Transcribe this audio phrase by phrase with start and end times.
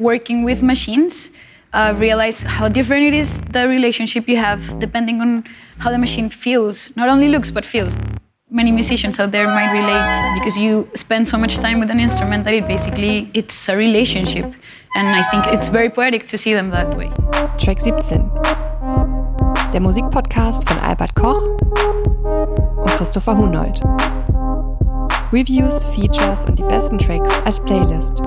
[0.00, 1.30] working with machines,
[1.72, 5.44] uh, realize how different it is the relationship you have depending on
[5.78, 7.96] how the machine feels, not only looks but feels.
[8.50, 12.44] Many musicians out there might relate because you spend so much time with an instrument
[12.44, 14.46] that it basically it's a relationship,
[14.96, 17.10] and I think it's very poetic to see them that way.
[17.58, 18.28] Track 17.
[19.72, 21.42] Der Musikpodcast von Albert Koch
[22.76, 23.80] und Christopher Hunold.
[25.32, 28.20] Reviews, Features und die besten Tracks als Playlist.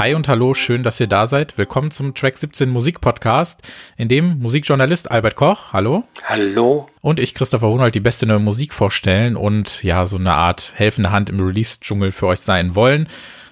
[0.00, 1.58] Hi und hallo, schön, dass ihr da seid.
[1.58, 3.60] Willkommen zum Track 17 Musik Podcast,
[3.98, 6.04] in dem Musikjournalist Albert Koch, hallo.
[6.24, 6.88] Hallo.
[7.02, 11.12] Und ich, Christopher Hunold, die beste neue Musik vorstellen und ja, so eine Art helfende
[11.12, 13.08] Hand im Release-Dschungel für euch sein wollen.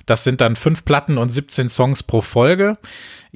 [0.06, 2.78] Das sind dann fünf Platten und 17 Songs pro Folge.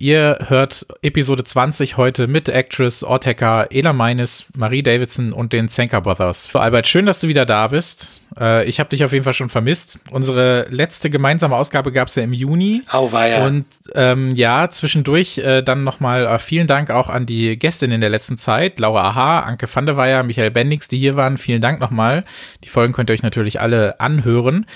[0.03, 6.01] Ihr hört Episode 20 heute mit Actress, Orteka, Ela Meines, Marie Davidson und den Zenker
[6.01, 6.49] Brothers.
[6.49, 8.21] Für Albert, schön, dass du wieder da bist.
[8.37, 10.01] Äh, ich habe dich auf jeden Fall schon vermisst.
[10.11, 12.83] Unsere letzte gemeinsame Ausgabe gab es ja im Juni.
[12.91, 13.47] Auweia.
[13.47, 18.11] Und ähm, ja, zwischendurch äh, dann nochmal äh, vielen Dank auch an die Gästinnen der
[18.11, 18.81] letzten Zeit.
[18.81, 21.39] Laura Aha, Anke van der Weyer, Michael Bendix, die hier waren.
[21.39, 22.25] Vielen Dank nochmal.
[22.65, 24.67] Die Folgen könnt ihr euch natürlich alle anhören.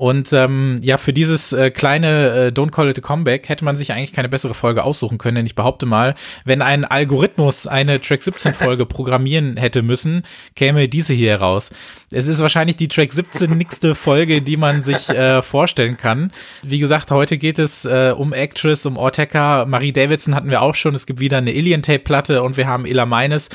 [0.00, 3.76] Und ähm, ja, für dieses äh, kleine äh, Don't Call It a Comeback hätte man
[3.76, 5.34] sich eigentlich keine bessere Folge aussuchen können.
[5.34, 6.14] Denn ich behaupte mal,
[6.46, 10.22] wenn ein Algorithmus eine Track 17 Folge programmieren hätte müssen,
[10.56, 11.68] käme diese hier heraus.
[12.10, 16.32] Es ist wahrscheinlich die Track 17 nächste Folge, die man sich äh, vorstellen kann.
[16.62, 19.66] Wie gesagt, heute geht es äh, um Actress, um Orteka.
[19.66, 20.94] Marie Davidson hatten wir auch schon.
[20.94, 23.50] Es gibt wieder eine Alien Tape Platte und wir haben Ella Meines.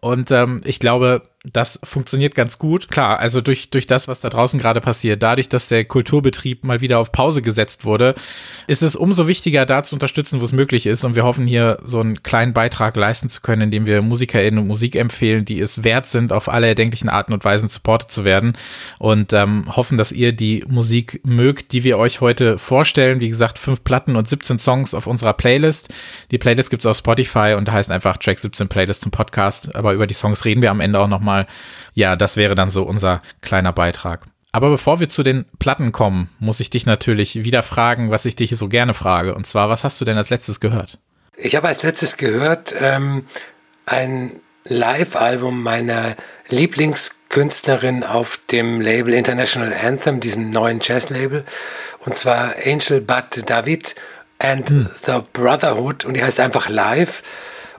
[0.00, 2.90] Und ähm, ich glaube, das funktioniert ganz gut.
[2.90, 6.82] Klar, also durch, durch das, was da draußen gerade passiert, dadurch, dass der Kulturbetrieb mal
[6.82, 8.14] wieder auf Pause gesetzt wurde,
[8.66, 11.02] ist es umso wichtiger, da zu unterstützen, wo es möglich ist.
[11.02, 14.66] Und wir hoffen hier so einen kleinen Beitrag leisten zu können, indem wir MusikerInnen und
[14.66, 18.52] Musik empfehlen, die es wert sind, auf alle erdenklichen Arten und Weisen supportet zu werden.
[18.98, 23.20] Und ähm, hoffen, dass ihr die Musik mögt, die wir euch heute vorstellen.
[23.20, 25.88] Wie gesagt, fünf Platten und 17 Songs auf unserer Playlist.
[26.32, 29.74] Die Playlist gibt's auf Spotify und da heißt einfach Track 17 Playlist zum Podcast.
[29.74, 31.46] Aber über die Songs reden wir am Ende auch nochmal mal,
[31.94, 34.26] ja, das wäre dann so unser kleiner Beitrag.
[34.52, 38.34] Aber bevor wir zu den Platten kommen, muss ich dich natürlich wieder fragen, was ich
[38.34, 39.34] dich so gerne frage.
[39.34, 40.98] Und zwar, was hast du denn als letztes gehört?
[41.36, 43.26] Ich habe als letztes gehört ähm,
[43.86, 44.32] ein
[44.64, 46.16] Live-Album meiner
[46.48, 51.44] Lieblingskünstlerin auf dem Label International Anthem, diesem neuen Jazz-Label.
[52.04, 53.94] Und zwar Angel Bud David
[54.38, 54.90] and hm.
[55.06, 56.04] the Brotherhood.
[56.04, 57.22] Und die heißt einfach Live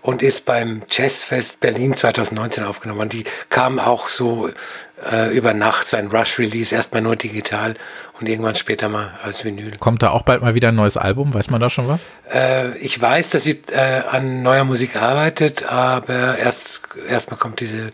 [0.01, 3.01] und ist beim Jazzfest Berlin 2019 aufgenommen.
[3.01, 4.50] Und die kam auch so
[5.12, 7.75] äh, über Nacht, so ein Rush-Release, erstmal nur digital
[8.19, 9.78] und irgendwann später mal als Vinyl.
[9.78, 11.34] Kommt da auch bald mal wieder ein neues Album?
[11.34, 12.01] Weiß man da schon was?
[12.31, 17.91] Äh, ich weiß, dass sie äh, an neuer Musik arbeitet, aber erst erstmal kommt diese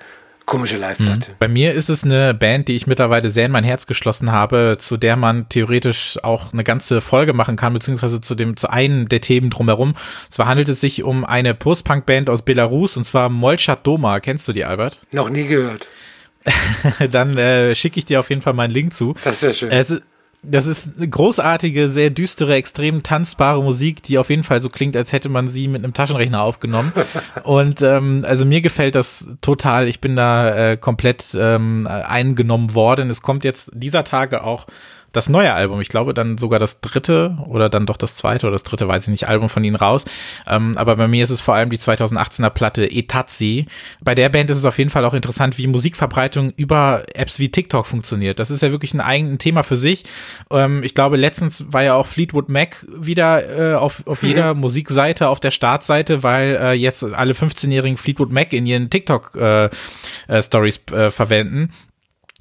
[0.47, 1.31] komische Live-Platte.
[1.31, 1.35] Mhm.
[1.38, 4.78] Bei mir ist es eine Band, die ich mittlerweile sehr in mein Herz geschlossen habe,
[4.80, 9.09] zu der man theoretisch auch eine ganze Folge machen kann, beziehungsweise zu dem, zu einem
[9.09, 9.94] der Themen drumherum.
[10.30, 14.19] Zwar handelt es sich um eine Post-Punk-Band aus Belarus, und zwar Molchat Doma.
[14.22, 15.02] Kennst du die, Albert?
[15.12, 15.88] Noch nie gehört.
[17.12, 19.16] Dann äh, schicke ich dir auf jeden Fall meinen Link zu.
[19.25, 19.69] Das wäre schön.
[19.69, 20.02] Es,
[20.50, 24.96] das ist eine großartige, sehr düstere, extrem tanzbare Musik, die auf jeden Fall so klingt,
[24.96, 26.94] als hätte man sie mit einem Taschenrechner aufgenommen.
[27.44, 29.88] Und ähm, also mir gefällt das total.
[29.88, 33.09] Ich bin da äh, komplett ähm, eingenommen worden.
[33.09, 34.68] Es kommt jetzt dieser Tage auch
[35.12, 38.53] das neue Album, ich glaube dann sogar das dritte oder dann doch das zweite oder
[38.53, 40.06] das dritte, weiß ich nicht, Album von ihnen raus.
[40.47, 43.66] Ähm, aber bei mir ist es vor allem die 2018er Platte Etazi.
[44.01, 47.50] Bei der Band ist es auf jeden Fall auch interessant, wie Musikverbreitung über Apps wie
[47.50, 48.40] TikTok funktioniert.
[48.40, 50.03] Das ist ja wirklich ein eigenes Thema für sich.
[50.51, 54.29] Ähm, ich glaube, letztens war ja auch Fleetwood Mac wieder äh, auf, auf mhm.
[54.29, 60.81] jeder Musikseite, auf der Startseite, weil äh, jetzt alle 15-jährigen Fleetwood Mac in ihren TikTok-Stories
[60.91, 61.72] äh, äh, verwenden.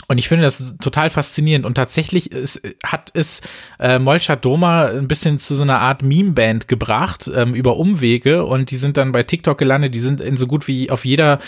[0.09, 1.67] Und ich finde das total faszinierend.
[1.67, 3.41] Und tatsächlich ist, hat es
[3.81, 8.45] äh, Molchat Doma ein bisschen zu so einer Art Meme-Band gebracht ähm, über Umwege.
[8.45, 9.95] Und die sind dann bei TikTok gelandet.
[9.95, 11.41] Die sind in so gut wie auf jeder,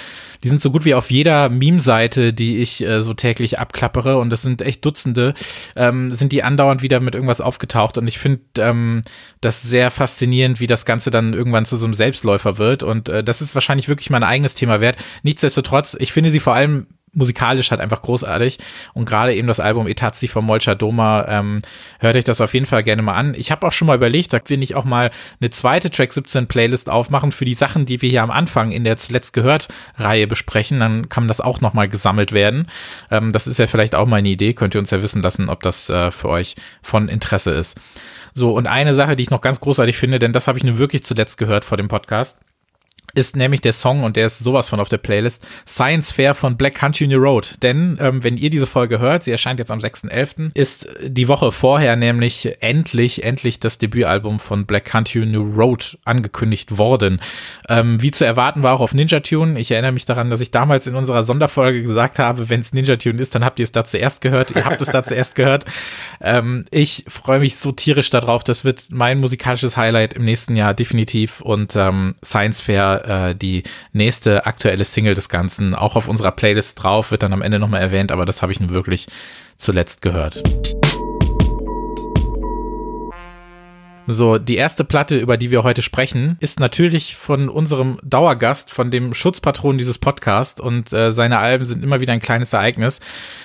[0.43, 4.19] die sind so gut wie auf jeder Meme-Seite, die ich äh, so täglich abklappere.
[4.19, 5.35] Und das sind echt Dutzende,
[5.77, 7.97] ähm, sind die andauernd wieder mit irgendwas aufgetaucht.
[7.97, 9.03] Und ich finde ähm,
[9.41, 12.83] das sehr faszinierend, wie das Ganze dann irgendwann zu so einem Selbstläufer wird.
[12.83, 14.97] Und äh, das ist wahrscheinlich wirklich mein eigenes Thema wert.
[15.23, 18.59] Nichtsdestotrotz, ich finde sie vor allem musikalisch halt einfach großartig.
[18.95, 21.61] Und gerade eben das Album Etazi von Molcha Doma, ähm,
[22.01, 23.35] hört euch das auf jeden Fall gerne mal an.
[23.35, 25.11] Ich habe auch schon mal überlegt, da will ich auch mal
[25.41, 28.85] eine zweite Track 17 Playlist aufmachen für die Sachen, die wir hier am Anfang in
[28.85, 30.81] der zuletzt gehört Reihe besprechen.
[30.81, 32.67] Dann kann das auch nochmal gesammelt werden.
[33.11, 34.55] Ähm, das ist ja vielleicht auch mal eine Idee.
[34.55, 37.79] Könnt ihr uns ja wissen lassen, ob das äh, für euch von Interesse ist.
[38.35, 40.79] So, und eine Sache, die ich noch ganz großartig finde, denn das habe ich nur
[40.79, 42.39] wirklich zuletzt gehört vor dem Podcast
[43.19, 46.57] ist nämlich der Song, und der ist sowas von auf der Playlist, Science Fair von
[46.57, 47.57] Black Country New Road.
[47.63, 51.53] Denn ähm, wenn ihr diese Folge hört, sie erscheint jetzt am 6.11., ist die Woche
[51.53, 57.21] vorher nämlich endlich, endlich das Debütalbum von Black Country New Road angekündigt worden.
[57.69, 59.59] Ähm, wie zu erwarten war auch auf Ninja Tune.
[59.59, 62.97] Ich erinnere mich daran, dass ich damals in unserer Sonderfolge gesagt habe, wenn es Ninja
[62.97, 64.55] Tune ist, dann habt ihr es da zuerst gehört.
[64.55, 65.65] Ihr habt es da zuerst gehört.
[66.21, 68.45] Ähm, ich freue mich so tierisch darauf.
[68.45, 71.41] Das wird mein musikalisches Highlight im nächsten Jahr definitiv.
[71.41, 73.63] Und ähm, Science Fair äh, die
[73.93, 77.81] nächste aktuelle Single des Ganzen, auch auf unserer Playlist drauf, wird dann am Ende nochmal
[77.81, 79.07] erwähnt, aber das habe ich nun wirklich
[79.57, 80.43] zuletzt gehört.
[84.11, 88.91] So, die erste Platte, über die wir heute sprechen, ist natürlich von unserem Dauergast, von
[88.91, 93.01] dem Schutzpatron dieses Podcasts und äh, seine Alben sind immer wieder ein kleines Ereignis.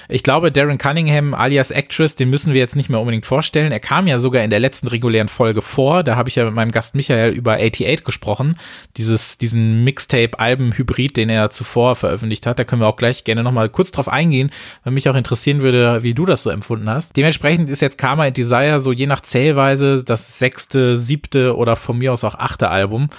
[0.08, 3.74] Ich glaube, Darren Cunningham alias Actress, den müssen wir jetzt nicht mehr unbedingt vorstellen.
[3.74, 6.02] Er kam ja sogar in der letzten regulären Folge vor.
[6.02, 8.56] Da habe ich ja mit meinem Gast Michael über 88 gesprochen.
[8.96, 12.58] Dieses, diesen Mixtape-Alben-Hybrid, den er zuvor veröffentlicht hat.
[12.58, 14.50] Da können wir auch gleich gerne nochmal kurz drauf eingehen,
[14.86, 17.18] weil mich auch interessieren würde, wie du das so empfunden hast.
[17.18, 21.98] Dementsprechend ist jetzt Karma and Desire so je nach Zählweise das sechste, siebte oder von
[21.98, 23.10] mir aus auch achte Album.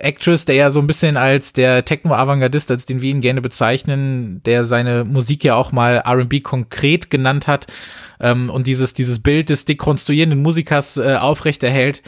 [0.00, 4.42] Actress, der ja so ein bisschen als der Techno-Avantgardist, als den wir ihn gerne bezeichnen,
[4.44, 7.68] der seine Musik ja auch mal R&B konkret genannt hat
[8.18, 12.02] ähm, und dieses, dieses Bild des dekonstruierenden Musikers äh, aufrechterhält,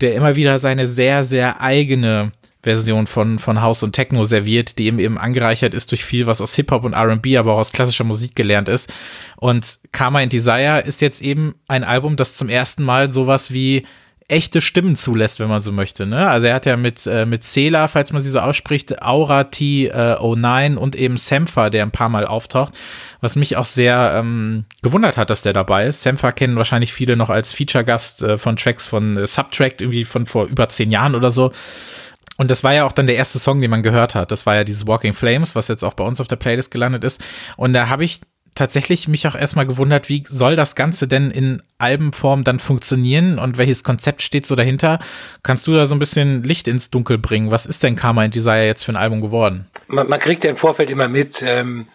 [0.00, 2.30] der immer wieder seine sehr, sehr eigene
[2.66, 6.40] Version von, von House und Techno serviert, die eben eben angereichert ist durch viel, was
[6.40, 8.92] aus Hip-Hop und R&B, aber auch aus klassischer Musik gelernt ist.
[9.36, 13.86] Und Karma and Desire ist jetzt eben ein Album, das zum ersten Mal sowas wie
[14.28, 16.04] echte Stimmen zulässt, wenn man so möchte.
[16.04, 16.28] Ne?
[16.28, 20.74] Also er hat ja mit, äh, mit Cela, falls man sie so ausspricht, Aura T09
[20.74, 22.74] äh, und eben Sampha, der ein paar Mal auftaucht,
[23.20, 26.02] was mich auch sehr ähm, gewundert hat, dass der dabei ist.
[26.02, 30.26] Sampha kennen wahrscheinlich viele noch als Feature-Gast äh, von Tracks von äh, Subtract, irgendwie von
[30.26, 31.52] vor über zehn Jahren oder so.
[32.36, 34.30] Und das war ja auch dann der erste Song, den man gehört hat.
[34.30, 37.04] Das war ja dieses Walking Flames, was jetzt auch bei uns auf der Playlist gelandet
[37.04, 37.20] ist.
[37.56, 38.20] Und da habe ich
[38.56, 43.58] tatsächlich mich auch erstmal gewundert, wie soll das Ganze denn in Albenform dann funktionieren und
[43.58, 44.98] welches Konzept steht so dahinter?
[45.42, 47.50] Kannst du da so ein bisschen Licht ins Dunkel bringen?
[47.52, 49.66] Was ist denn Karma in Desire jetzt für ein Album geworden?
[49.86, 51.86] Man, man kriegt ja im Vorfeld immer mit, ähm,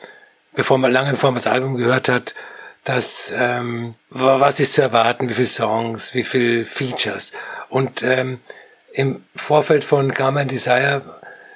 [0.55, 2.35] bevor man lange bevor man das Album gehört hat,
[2.83, 7.33] dass ähm, was ist zu erwarten, wie viele Songs, wie viele Features.
[7.69, 8.39] Und ähm,
[8.93, 11.01] im Vorfeld von Karma and Desire,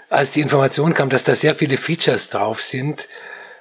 [0.09, 3.07] als die Information kam, dass da sehr viele Features drauf sind,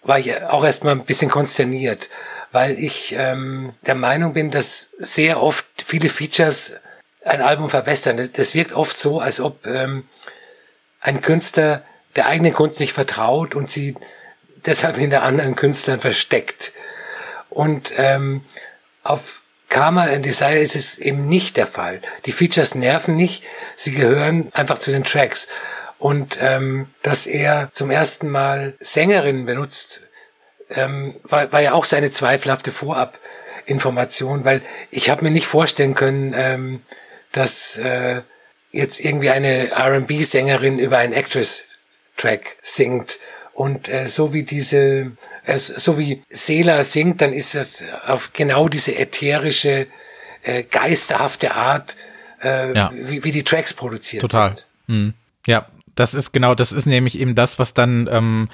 [0.02, 2.10] war ich auch erstmal ein bisschen konsterniert,
[2.52, 6.74] weil ich ähm, der Meinung bin, dass sehr oft viele Features
[7.24, 8.18] ein Album verwässern.
[8.18, 10.06] Das, das wirkt oft so, als ob ähm,
[11.00, 11.82] ein Künstler
[12.16, 13.96] der eigenen Kunst nicht vertraut und sie
[14.66, 16.72] deshalb hinter anderen Künstlern versteckt.
[17.50, 18.44] Und ähm,
[19.02, 19.42] auf
[19.74, 22.00] Karma and Desire ist es eben nicht der Fall.
[22.26, 23.42] Die Features nerven nicht,
[23.74, 25.48] sie gehören einfach zu den Tracks.
[25.98, 30.02] Und ähm, dass er zum ersten Mal Sängerinnen benutzt,
[30.70, 34.62] ähm, war, war ja auch seine zweifelhafte Vorabinformation, weil
[34.92, 36.82] ich habe mir nicht vorstellen können, ähm,
[37.32, 38.22] dass äh,
[38.70, 43.18] jetzt irgendwie eine R&B-Sängerin über einen Actress-Track singt
[43.54, 45.12] und äh, so wie diese,
[45.44, 49.86] äh, so wie Sela singt, dann ist das auf genau diese ätherische,
[50.42, 51.96] äh, geisterhafte Art,
[52.42, 52.92] äh, ja.
[52.94, 54.48] wie, wie die Tracks produziert Total.
[54.48, 54.66] sind.
[54.86, 54.96] Total.
[54.98, 55.14] Mhm.
[55.46, 58.48] Ja, das ist genau, das ist nämlich eben das, was dann ähm,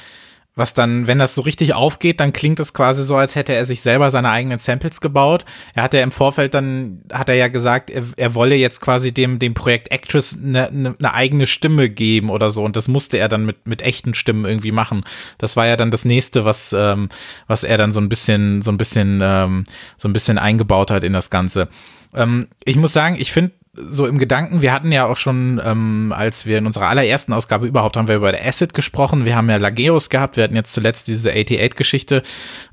[0.60, 3.64] was dann, wenn das so richtig aufgeht, dann klingt es quasi so, als hätte er
[3.64, 5.46] sich selber seine eigenen Samples gebaut.
[5.74, 9.12] Er hat ja im Vorfeld dann, hat er ja gesagt, er, er wolle jetzt quasi
[9.12, 12.62] dem, dem Projekt Actress eine, eine, eine eigene Stimme geben oder so.
[12.62, 15.02] Und das musste er dann mit, mit echten Stimmen irgendwie machen.
[15.38, 17.08] Das war ja dann das nächste, was, ähm,
[17.46, 19.64] was er dann so ein bisschen, so ein bisschen, ähm,
[19.96, 21.68] so ein bisschen eingebaut hat in das Ganze.
[22.14, 26.12] Ähm, ich muss sagen, ich finde so im Gedanken, wir hatten ja auch schon, ähm,
[26.16, 29.48] als wir in unserer allerersten Ausgabe überhaupt haben wir über der Acid gesprochen, wir haben
[29.48, 32.22] ja Lageos gehabt, wir hatten jetzt zuletzt diese 88-Geschichte.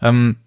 [0.01, 0.37] Ähm,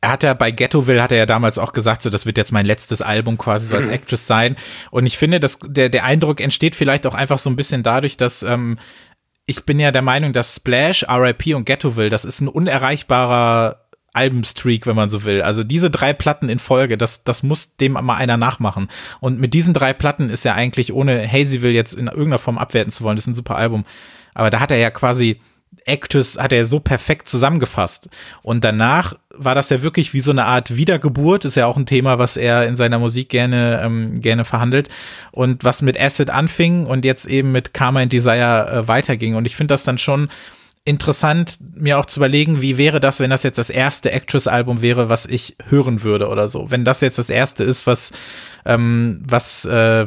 [0.00, 2.52] er hat ja bei Ghettoville hat er ja damals auch gesagt, so das wird jetzt
[2.52, 3.94] mein letztes Album quasi so als mhm.
[3.94, 4.56] Actress sein.
[4.90, 8.16] Und ich finde, dass der, der Eindruck entsteht vielleicht auch einfach so ein bisschen dadurch,
[8.16, 8.76] dass ähm,
[9.46, 13.83] ich bin ja der Meinung, dass Splash, RIP und Ghettoville, das ist ein unerreichbarer
[14.14, 15.42] Albumstreak, wenn man so will.
[15.42, 18.88] Also diese drei Platten in Folge, das, das muss dem mal einer nachmachen.
[19.20, 22.92] Und mit diesen drei Platten ist er eigentlich, ohne Hazyville jetzt in irgendeiner Form abwerten
[22.92, 23.84] zu wollen, das ist ein super Album.
[24.34, 25.40] Aber da hat er ja quasi
[25.86, 28.08] Actus hat er so perfekt zusammengefasst.
[28.42, 31.86] Und danach war das ja wirklich wie so eine Art Wiedergeburt, ist ja auch ein
[31.86, 34.88] Thema, was er in seiner Musik gerne, ähm, gerne verhandelt.
[35.32, 39.34] Und was mit Acid anfing und jetzt eben mit Karma and Desire äh, weiterging.
[39.34, 40.28] Und ich finde das dann schon,
[40.84, 45.08] interessant, mir auch zu überlegen, wie wäre das, wenn das jetzt das erste Actress-Album wäre,
[45.08, 46.70] was ich hören würde oder so.
[46.70, 48.12] Wenn das jetzt das erste ist, was,
[48.66, 50.06] ähm, was, äh,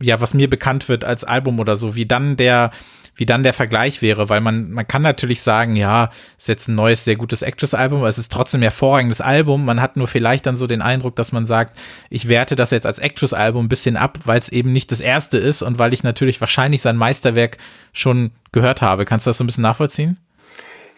[0.00, 2.70] ja, was mir bekannt wird als Album oder so, wie dann der,
[3.16, 6.74] wie dann der Vergleich wäre, weil man, man kann natürlich sagen, ja, ist jetzt ein
[6.74, 9.64] neues, sehr gutes Actress-Album, aber es ist trotzdem ein hervorragendes Album.
[9.64, 11.78] Man hat nur vielleicht dann so den Eindruck, dass man sagt,
[12.10, 15.38] ich werte das jetzt als Actress-Album ein bisschen ab, weil es eben nicht das erste
[15.38, 17.58] ist und weil ich natürlich wahrscheinlich sein Meisterwerk
[17.92, 19.04] schon gehört habe.
[19.04, 20.18] Kannst du das so ein bisschen nachvollziehen?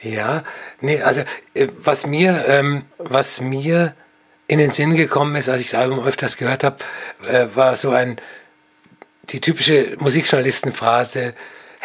[0.02, 0.42] Ja,
[0.80, 1.22] nee, also
[1.54, 3.94] äh, was mir, ähm, was mir
[4.48, 6.76] in den Sinn gekommen ist, als ich das Album öfters gehört habe,
[7.28, 8.20] äh, war so ein
[9.30, 11.34] die typische Musikjournalistenphrase,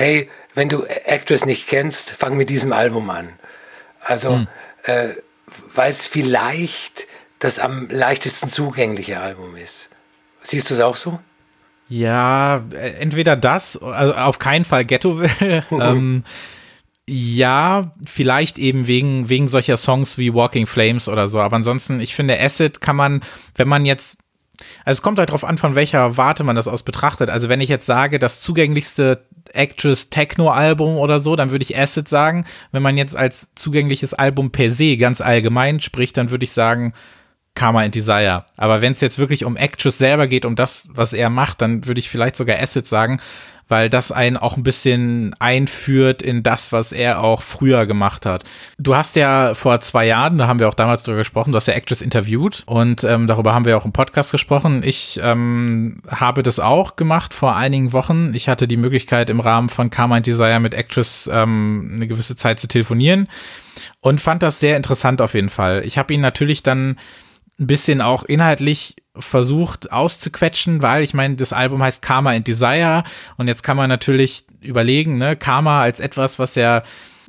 [0.01, 3.29] hey, wenn du Actress nicht kennst, fang mit diesem Album an.
[4.01, 4.48] Also, hm.
[4.84, 5.10] äh,
[5.74, 7.08] weil es vielleicht
[7.39, 9.91] das am leichtesten zugängliche Album ist.
[10.41, 11.20] Siehst du es auch so?
[11.88, 12.63] Ja,
[13.00, 15.63] entweder das, also auf keinen Fall Ghetto will.
[15.72, 16.24] ähm,
[17.08, 21.39] ja, vielleicht eben wegen, wegen solcher Songs wie Walking Flames oder so.
[21.39, 23.22] Aber ansonsten, ich finde, Acid kann man,
[23.55, 24.17] wenn man jetzt
[24.86, 27.30] also es kommt halt drauf an, von welcher Warte man das aus betrachtet.
[27.30, 32.08] Also wenn ich jetzt sage, das zugänglichste Actress Techno-Album oder so, dann würde ich Acid
[32.08, 32.46] sagen.
[32.72, 36.94] Wenn man jetzt als zugängliches Album per se ganz allgemein spricht, dann würde ich sagen
[37.53, 38.46] Karma and Desire.
[38.56, 41.86] Aber wenn es jetzt wirklich um Actress selber geht, um das, was er macht, dann
[41.86, 43.20] würde ich vielleicht sogar Acid sagen,
[43.72, 48.44] weil das einen auch ein bisschen einführt in das, was er auch früher gemacht hat.
[48.78, 51.68] Du hast ja vor zwei Jahren, da haben wir auch damals drüber gesprochen, du hast
[51.68, 54.82] ja Actress interviewt und ähm, darüber haben wir auch im Podcast gesprochen.
[54.84, 58.34] Ich ähm, habe das auch gemacht vor einigen Wochen.
[58.34, 62.60] Ich hatte die Möglichkeit im Rahmen von Carmine Desire mit Actress ähm, eine gewisse Zeit
[62.60, 63.30] zu telefonieren
[64.01, 65.84] und fand das sehr interessant auf jeden Fall.
[65.86, 66.98] Ich habe ihn natürlich dann
[67.58, 73.03] ein bisschen auch inhaltlich versucht auszuquetschen, weil ich meine, das Album heißt Karma and Desire
[73.38, 76.84] und jetzt kann man natürlich überlegen, ne, Karma als etwas, was ja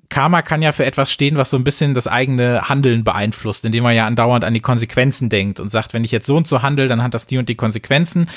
[0.09, 3.85] Karma kann ja für etwas stehen, was so ein bisschen das eigene Handeln beeinflusst, indem
[3.85, 6.61] man ja andauernd an die Konsequenzen denkt und sagt, wenn ich jetzt so und so
[6.61, 8.29] handle, dann hat das die und die Konsequenzen.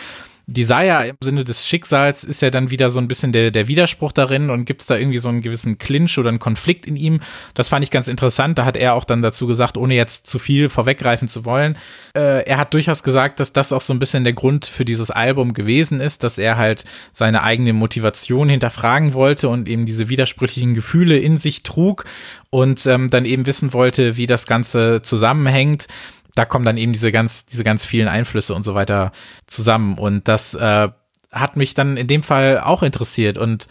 [0.48, 4.12] Desire im Sinne des Schicksals ist ja dann wieder so ein bisschen der, der Widerspruch
[4.12, 7.20] darin und gibt es da irgendwie so einen gewissen Clinch oder einen Konflikt in ihm.
[7.56, 8.58] Das fand ich ganz interessant.
[8.58, 11.78] Da hat er auch dann dazu gesagt, ohne jetzt zu viel vorweggreifen zu wollen.
[12.16, 15.10] Äh, er hat durchaus gesagt, dass das auch so ein bisschen der Grund für dieses
[15.10, 20.75] Album gewesen ist, dass er halt seine eigene Motivation hinterfragen wollte und eben diese widersprüchlichen
[20.75, 22.06] Gefühle in sich trug
[22.52, 25.88] und ähm, dann eben wissen wollte, wie das Ganze zusammenhängt
[26.36, 29.12] da kommen dann eben diese ganz, diese ganz vielen Einflüsse und so weiter
[29.48, 29.98] zusammen.
[29.98, 30.89] Und das äh,
[31.32, 33.38] hat mich dann in dem Fall auch interessiert.
[33.38, 33.68] Und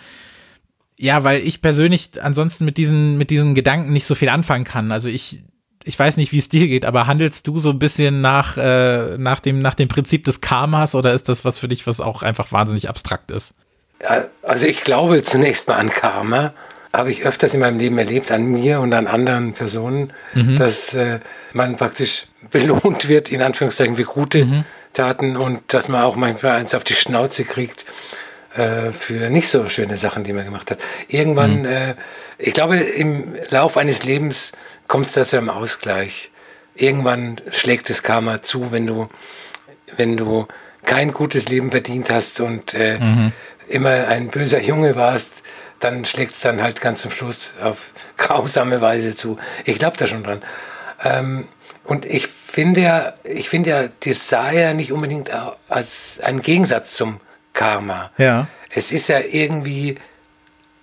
[0.97, 4.93] ja, weil ich persönlich ansonsten mit diesen, mit diesen Gedanken nicht so viel anfangen kann.
[4.93, 5.43] Also ich,
[5.85, 9.19] ich weiß nicht, wie es dir geht, aber handelst du so ein bisschen nach, äh,
[9.19, 12.23] nach, dem, nach dem Prinzip des Karmas oder ist das was für dich, was auch
[12.23, 13.55] einfach wahnsinnig abstrakt ist?
[14.43, 16.53] Also ich glaube zunächst mal an Karma
[16.93, 20.57] habe ich öfters in meinem Leben erlebt, an mir und an anderen Personen, mhm.
[20.57, 21.19] dass äh,
[21.53, 24.65] man praktisch belohnt wird, in Anführungszeichen, für gute mhm.
[24.93, 27.85] Taten und dass man auch manchmal eins auf die Schnauze kriegt
[28.55, 30.79] äh, für nicht so schöne Sachen, die man gemacht hat.
[31.09, 31.67] Irgendwann, mhm.
[31.67, 31.95] äh,
[32.39, 34.53] ich glaube, im Lauf eines Lebens
[34.87, 36.31] kommt es da zu einem Ausgleich.
[36.75, 39.09] Irgendwann schlägt das Karma zu, wenn du,
[39.97, 40.47] wenn du
[40.85, 43.33] kein gutes Leben verdient hast und äh, mhm.
[43.69, 45.43] immer ein böser Junge warst,
[45.81, 49.39] dann schlägt es dann halt ganz zum Schluss auf grausame Weise zu.
[49.65, 50.43] Ich glaube da schon dran.
[51.03, 51.49] Ähm,
[51.85, 55.31] und ich finde ja, ich finde ja Desire nicht unbedingt
[55.69, 57.21] als ein Gegensatz zum
[57.53, 58.11] Karma.
[58.19, 58.49] Ja.
[58.75, 59.97] Es ist ja irgendwie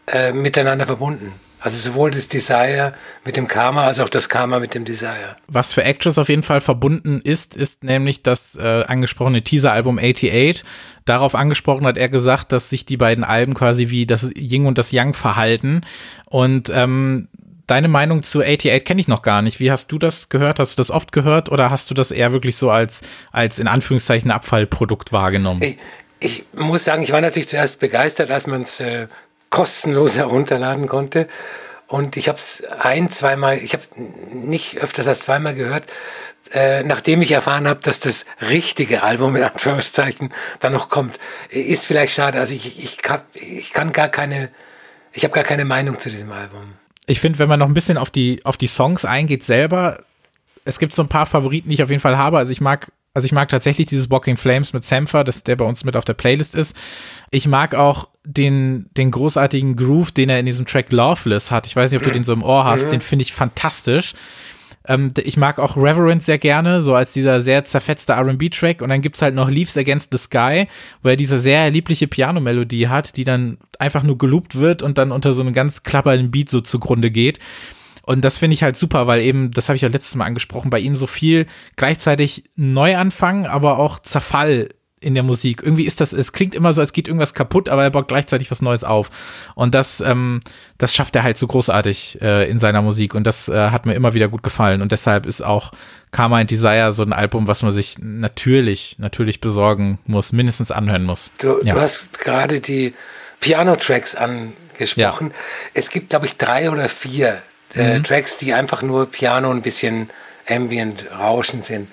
[0.08, 1.34] äh, miteinander verbunden.
[1.60, 2.94] Also sowohl das Desire
[3.24, 5.38] mit dem Karma als auch das Karma mit dem Desire.
[5.48, 10.64] Was für Actress auf jeden Fall verbunden ist, ist nämlich das äh, angesprochene Teaser-Album 88.
[11.06, 14.80] Darauf angesprochen hat er gesagt, dass sich die beiden Alben quasi wie das Ying und
[14.80, 15.82] das Yang verhalten.
[16.26, 17.28] Und ähm,
[17.68, 19.60] deine Meinung zu 88 kenne ich noch gar nicht.
[19.60, 20.60] Wie hast du das gehört?
[20.60, 23.02] Hast du das oft gehört oder hast du das eher wirklich so als,
[23.32, 25.62] als in Anführungszeichen Abfallprodukt wahrgenommen?
[25.62, 25.78] Ich,
[26.20, 29.08] ich muss sagen, ich war natürlich zuerst begeistert, als man es äh,
[29.50, 31.28] kostenlos herunterladen konnte.
[31.88, 33.84] Und ich habe es ein, zweimal, ich habe
[34.32, 35.88] nicht öfters als zweimal gehört,
[36.54, 41.20] äh, nachdem ich erfahren habe, dass das richtige Album in Anführungszeichen dann noch kommt.
[41.50, 42.40] Ist vielleicht schade.
[42.40, 44.50] Also ich, ich, kann, ich kann gar keine,
[45.12, 46.76] ich habe gar keine Meinung zu diesem Album.
[47.12, 50.04] Ich finde, wenn man noch ein bisschen auf die, auf die Songs eingeht selber,
[50.64, 52.38] es gibt so ein paar Favoriten, die ich auf jeden Fall habe.
[52.38, 55.66] Also ich mag also ich mag tatsächlich dieses Walking Flames mit Sampher, das der bei
[55.66, 56.74] uns mit auf der Playlist ist.
[57.30, 61.68] Ich mag auch den, den großartigen Groove, den er in diesem Track Loveless hat.
[61.68, 62.86] Ich weiß nicht, ob du den so im Ohr hast.
[62.86, 62.92] Mhm.
[62.92, 64.14] Den finde ich fantastisch.
[64.88, 68.82] Ähm, ich mag auch Reverend sehr gerne, so als dieser sehr zerfetzte R&B-Track.
[68.82, 70.68] Und dann gibt's halt noch Leaves Against the Sky,
[71.04, 75.12] wo er diese sehr liebliche Piano-Melodie hat, die dann einfach nur geloopt wird und dann
[75.12, 77.40] unter so einem ganz klappernden Beat so zugrunde geht.
[78.04, 80.70] Und das finde ich halt super, weil eben, das habe ich ja letztes Mal angesprochen,
[80.70, 81.46] bei ihm so viel
[81.76, 84.70] gleichzeitig Neuanfang, aber auch Zerfall
[85.02, 85.62] in der Musik.
[85.64, 88.52] Irgendwie ist das, es klingt immer so, als geht irgendwas kaputt, aber er baut gleichzeitig
[88.52, 89.10] was Neues auf.
[89.56, 90.40] Und das, ähm,
[90.78, 93.16] das schafft er halt so großartig äh, in seiner Musik.
[93.16, 94.82] Und das äh, hat mir immer wieder gut gefallen.
[94.82, 95.72] Und deshalb ist auch
[96.12, 101.04] Karma and Desire so ein Album, was man sich natürlich, natürlich besorgen muss, mindestens anhören
[101.04, 101.32] muss.
[101.40, 101.74] Du, ja.
[101.74, 102.94] du hast gerade die
[103.40, 105.32] Piano-Tracks angesprochen.
[105.32, 105.36] Ja.
[105.74, 107.42] Es gibt, glaube ich, drei oder vier
[107.74, 108.04] äh, mhm.
[108.04, 110.12] Tracks, die einfach nur Piano ein bisschen
[110.48, 111.90] ambient rauschen sind.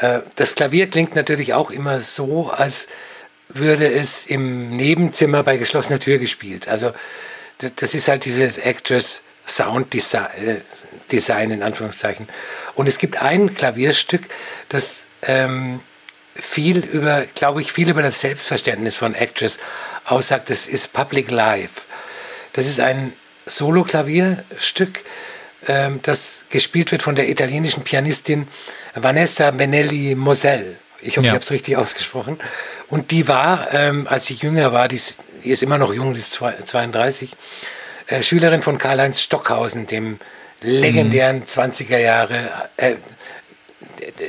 [0.00, 2.88] Äh, das Klavier klingt natürlich auch immer so, als
[3.48, 6.68] würde es im Nebenzimmer bei geschlossener Tür gespielt.
[6.68, 6.92] Also
[7.76, 9.98] das ist halt dieses Actress Sound äh,
[11.10, 12.28] Design in Anführungszeichen.
[12.74, 14.22] Und es gibt ein Klavierstück,
[14.68, 15.80] das ähm,
[16.34, 19.58] viel über, glaube ich, viel über das Selbstverständnis von Actress
[20.04, 20.50] aussagt.
[20.50, 21.82] Das ist Public Life.
[22.52, 23.12] Das ist ein
[23.46, 25.00] Solo-Klavierstück,
[26.02, 28.48] das gespielt wird von der italienischen Pianistin
[28.94, 30.76] Vanessa Benelli Moselle.
[31.02, 31.32] Ich hoffe, ja.
[31.32, 32.38] ich habe es richtig ausgesprochen.
[32.88, 36.12] Und die war, ähm, als sie jünger war, die ist, die ist, immer noch jung,
[36.12, 37.30] die ist 32,
[38.08, 40.18] äh, Schülerin von Karl-Heinz Stockhausen, dem
[40.60, 41.44] legendären mhm.
[41.44, 42.94] 20er Jahre, äh,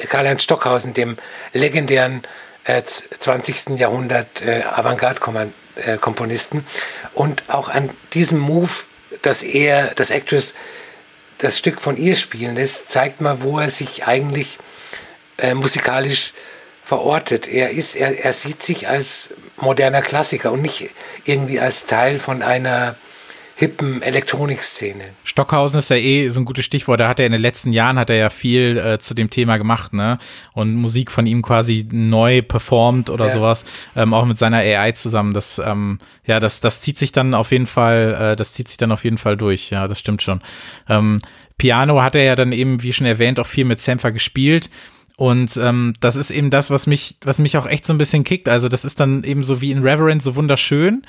[0.09, 1.17] Karl-Heinz Stockhausen, dem
[1.53, 2.23] legendären
[2.63, 3.79] äh, 20.
[3.79, 6.65] Jahrhundert äh, Avantgarde-Komponisten.
[7.13, 8.69] Und auch an diesem Move,
[9.21, 10.55] dass er, das Actress
[11.41, 14.59] das Stück von ihr spielen lässt, zeigt mal, wo er sich eigentlich
[15.37, 16.33] äh, musikalisch
[16.83, 17.47] verortet.
[17.47, 20.91] Er ist, er, er sieht sich als moderner Klassiker und nicht
[21.25, 22.95] irgendwie als Teil von einer
[23.61, 25.03] hippen Elektronikszene.
[25.23, 26.99] Stockhausen ist ja eh so ein gutes Stichwort.
[26.99, 29.57] Da hat er in den letzten Jahren hat er ja viel äh, zu dem Thema
[29.57, 30.17] gemacht, ne?
[30.53, 33.33] Und Musik von ihm quasi neu performt oder ja.
[33.33, 33.63] sowas,
[33.95, 35.35] ähm, auch mit seiner AI zusammen.
[35.35, 38.77] Das, ähm, ja, das, das zieht sich dann auf jeden Fall, äh, das zieht sich
[38.77, 39.69] dann auf jeden Fall durch.
[39.69, 40.41] Ja, das stimmt schon.
[40.89, 41.19] Ähm,
[41.59, 44.71] Piano hat er ja dann eben, wie schon erwähnt, auch viel mit Sampler gespielt.
[45.17, 48.23] Und ähm, das ist eben das, was mich, was mich auch echt so ein bisschen
[48.23, 48.49] kickt.
[48.49, 51.05] Also das ist dann eben so wie in Reverend so wunderschön.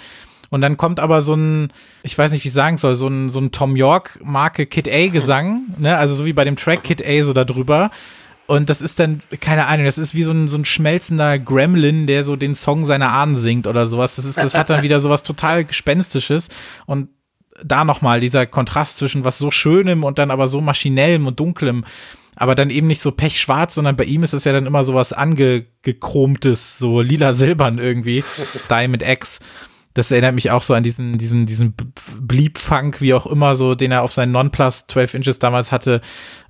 [0.53, 3.31] Und dann kommt aber so ein, ich weiß nicht, wie ich sagen soll, so ein,
[3.31, 5.97] so ein Tom York-Marke Kid A-Gesang, ne?
[5.97, 7.91] Also so wie bei dem Track Kid A so da drüber.
[8.47, 12.07] Und das ist dann, keine Ahnung, das ist wie so ein, so ein schmelzender Gremlin,
[12.07, 14.17] der so den Song seiner Ahnen singt oder sowas.
[14.17, 16.51] Das ist, das hat dann wieder sowas total Gespenstisches.
[16.85, 17.09] Und
[17.65, 21.87] da nochmal dieser Kontrast zwischen was so Schönem und dann aber so maschinellem und dunklem
[22.37, 24.95] aber dann eben nicht so pechschwarz, sondern bei ihm ist es ja dann immer so
[24.95, 28.25] was angechromtes, so lila-silbern irgendwie,
[28.71, 29.41] Diamond X
[29.95, 31.75] das erinnert mich auch so an diesen, diesen, diesen
[32.21, 36.01] Bleep-Funk, wie auch immer, so, den er auf seinen Non-Plus 12 Inches damals hatte.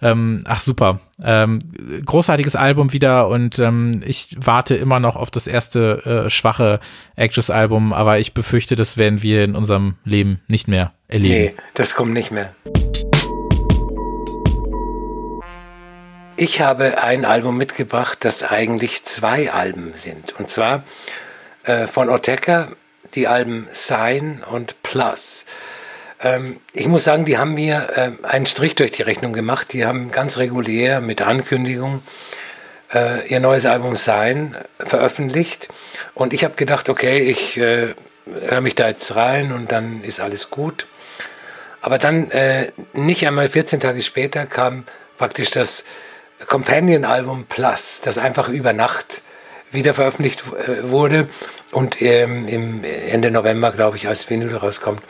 [0.01, 1.01] Ähm, ach, super.
[1.23, 1.61] Ähm,
[2.05, 6.81] großartiges Album wieder und ähm, ich warte immer noch auf das erste äh, schwache
[7.17, 11.55] Actress-Album, aber ich befürchte, das werden wir in unserem Leben nicht mehr erleben.
[11.55, 12.55] Nee, das kommt nicht mehr.
[16.37, 20.35] Ich habe ein Album mitgebracht, das eigentlich zwei Alben sind.
[20.39, 20.83] Und zwar
[21.65, 22.69] äh, von Oteka
[23.15, 25.47] die Alben Sign und Plus.
[26.21, 29.73] Ähm, ich muss sagen, die haben mir äh, einen Strich durch die Rechnung gemacht.
[29.73, 32.03] Die haben ganz regulär mit Ankündigung
[32.93, 35.69] äh, ihr neues Album Sign veröffentlicht.
[36.15, 37.95] Und ich habe gedacht, okay, ich äh,
[38.49, 40.87] höre mich da jetzt rein und dann ist alles gut.
[41.81, 44.85] Aber dann, äh, nicht einmal 14 Tage später, kam
[45.19, 45.85] praktisch das
[46.47, 49.23] Companion-Album Plus, das einfach über Nacht
[49.73, 51.29] wieder veröffentlicht äh, wurde
[51.73, 55.03] und ähm, im Ende November, glaube ich, als Vinyl rauskommt.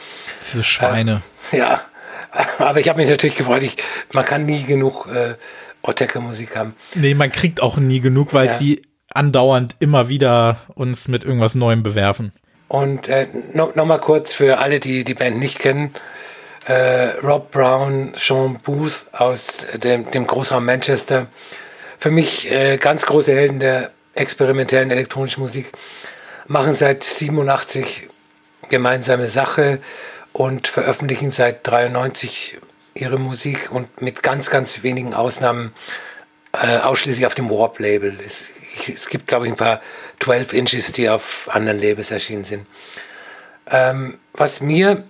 [0.49, 1.23] Diese Schweine.
[1.53, 1.83] Äh, ja,
[2.59, 3.77] aber ich habe mich natürlich gefreut, ich,
[4.13, 5.35] man kann nie genug äh,
[5.83, 6.75] Otteke-Musik haben.
[6.95, 8.55] Nee, man kriegt auch nie genug, weil ja.
[8.55, 12.33] sie andauernd immer wieder uns mit irgendwas Neuem bewerfen.
[12.69, 15.93] Und äh, noch, noch mal kurz für alle, die die Band nicht kennen.
[16.67, 21.27] Äh, Rob Brown, Sean Booth aus dem, dem Großraum Manchester.
[21.99, 25.73] Für mich äh, ganz große Helden der experimentellen elektronischen Musik,
[26.47, 28.09] machen seit 87
[28.69, 29.81] gemeinsame Sache
[30.33, 32.59] und veröffentlichen seit 93
[32.95, 35.73] ihre Musik und mit ganz, ganz wenigen Ausnahmen
[36.53, 38.19] äh, ausschließlich auf dem Warp-Label.
[38.25, 38.51] Es,
[38.89, 39.81] es, gibt, glaube ich, ein paar
[40.21, 42.67] 12 Inches, die auf anderen Labels erschienen sind.
[43.71, 45.05] Ähm, was mir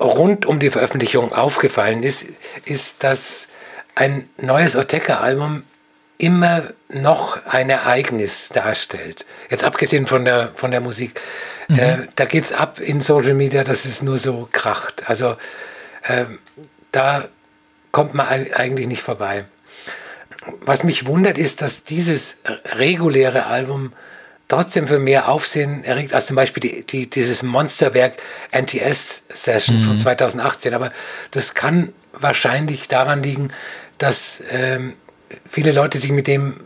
[0.00, 2.26] rund um die Veröffentlichung aufgefallen ist,
[2.64, 3.48] ist, dass
[3.94, 5.64] ein neues Oteka-Album
[6.22, 9.26] immer noch ein Ereignis darstellt.
[9.50, 11.20] Jetzt abgesehen von der, von der Musik.
[11.66, 11.78] Mhm.
[11.78, 15.08] Äh, da es ab in Social Media, dass es nur so kracht.
[15.10, 15.36] Also
[16.04, 16.26] äh,
[16.92, 17.26] da
[17.90, 19.46] kommt man eigentlich nicht vorbei.
[20.60, 22.38] Was mich wundert, ist, dass dieses
[22.76, 23.92] reguläre Album
[24.46, 28.16] trotzdem für mehr Aufsehen erregt als zum Beispiel die, die, dieses Monsterwerk
[28.52, 29.86] NTS Sessions mhm.
[29.86, 30.72] von 2018.
[30.72, 30.92] Aber
[31.32, 33.50] das kann wahrscheinlich daran liegen,
[33.98, 34.94] dass ähm,
[35.48, 36.60] viele Leute sich mit dem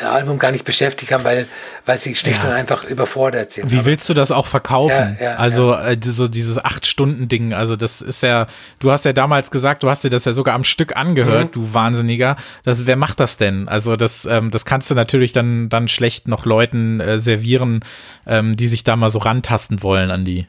[0.00, 1.46] Album gar nicht beschäftigt haben, weil,
[1.86, 2.48] weil sie schlicht Ja.
[2.48, 3.70] und einfach überfordert sind.
[3.70, 5.16] Wie Aber- willst du das auch verkaufen?
[5.20, 8.48] Ja, ja, also Äh, so dieses Acht-Stunden-Ding, also das ist ja,
[8.80, 11.60] du hast ja damals gesagt, du hast dir das ja sogar am Stück angehört, Mhm.
[11.62, 12.34] du Wahnsinniger.
[12.64, 13.68] Das, wer macht das denn?
[13.68, 17.84] Also das, ähm, das kannst du natürlich dann, dann schlecht noch Leuten äh, servieren,
[18.26, 20.48] ähm, die sich da mal so rantasten wollen an die.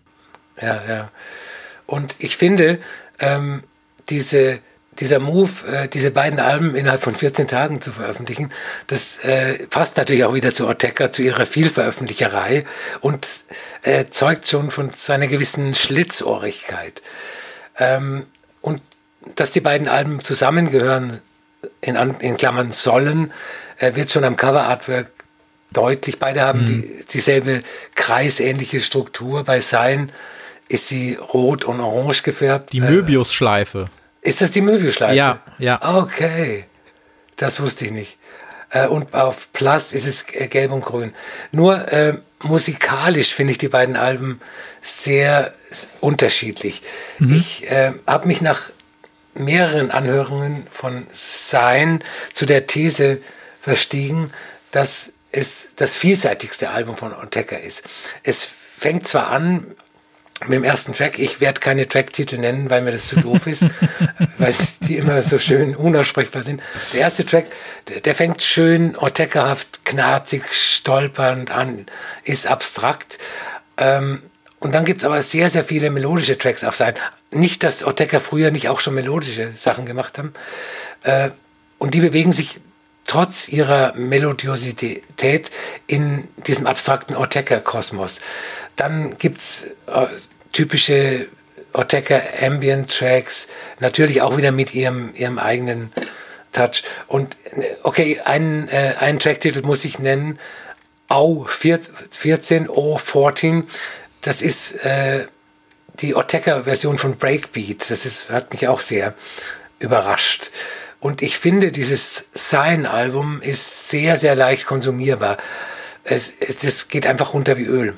[0.60, 1.12] Ja, ja.
[1.86, 2.80] Und ich finde,
[3.20, 3.62] ähm,
[4.10, 4.62] diese,
[5.00, 8.52] dieser Move, äh, diese beiden Alben innerhalb von 14 Tagen zu veröffentlichen,
[8.88, 12.66] das äh, passt natürlich auch wieder zu Ortega, zu ihrer Vielveröffentlicherei
[13.02, 13.28] und
[13.84, 17.02] äh, zeugt schon von so einer gewissen Schlitzohrigkeit.
[17.78, 18.26] Ähm,
[18.62, 18.82] und
[19.36, 21.20] dass die beiden Alben zusammengehören,
[21.82, 23.34] in, An- in Klammern sollen,
[23.80, 25.08] äh, wird schon am Cover-Artwork
[25.72, 26.20] deutlich.
[26.20, 27.62] Beide haben die, dieselbe
[27.96, 29.44] kreisähnliche Struktur.
[29.44, 30.12] Bei Sein
[30.70, 32.72] ist sie rot und orange gefärbt.
[32.72, 33.88] Die Äh, Möbius-Schleife.
[34.26, 35.16] Ist das die Möbelschleife?
[35.16, 35.80] Ja, ja.
[35.98, 36.66] Okay,
[37.38, 38.18] das wusste ich nicht.
[38.70, 41.14] Äh, und auf Plus ist es äh, gelb und grün.
[41.52, 44.40] Nur äh, musikalisch finde ich die beiden Alben
[44.82, 45.54] sehr
[46.00, 46.82] unterschiedlich.
[47.20, 48.70] Ich äh, habe mich nach
[49.34, 53.20] mehreren Anhörungen von Sein zu der These
[53.62, 54.32] verstiegen,
[54.72, 57.84] dass es das vielseitigste Album von Ortega ist.
[58.24, 59.76] Es fängt zwar an
[60.48, 63.66] mit dem ersten Track, ich werde keine Tracktitel nennen, weil mir das zu doof ist,
[64.38, 66.62] weil die immer so schön unaussprechbar sind.
[66.94, 67.46] Der erste Track,
[67.88, 71.86] der, der fängt schön Ortega-haft, knarzig, stolpernd an,
[72.24, 73.20] ist abstrakt.
[73.78, 74.22] Ähm,
[74.60, 76.96] und dann gibt's aber sehr, sehr viele melodische Tracks auf sein.
[77.32, 80.34] Nicht, dass Ortega früher nicht auch schon melodische Sachen gemacht haben.
[81.04, 81.30] Äh,
[81.78, 82.60] und die bewegen sich
[83.06, 85.52] trotz ihrer Melodiosität
[85.88, 88.22] in diesem abstrakten Ortega-Kosmos.
[88.76, 90.08] Dann gibt's äh,
[90.56, 91.28] typische
[91.74, 95.92] Ortega Ambient Tracks, natürlich auch wieder mit ihrem, ihrem eigenen
[96.54, 96.84] Touch.
[97.08, 100.40] Und äh, okay, einen, äh, einen Tracktitel muss ich nennen,
[101.08, 103.68] Au 4, 14, O 14.
[104.22, 105.28] Das ist äh,
[106.00, 107.90] die Ortega-Version von Breakbeat.
[107.92, 109.14] Das ist, hat mich auch sehr
[109.80, 110.50] überrascht.
[111.00, 115.38] Und ich finde, dieses Sign-Album ist sehr, sehr leicht konsumierbar.
[116.04, 117.96] Es, es, das geht einfach runter wie Öl.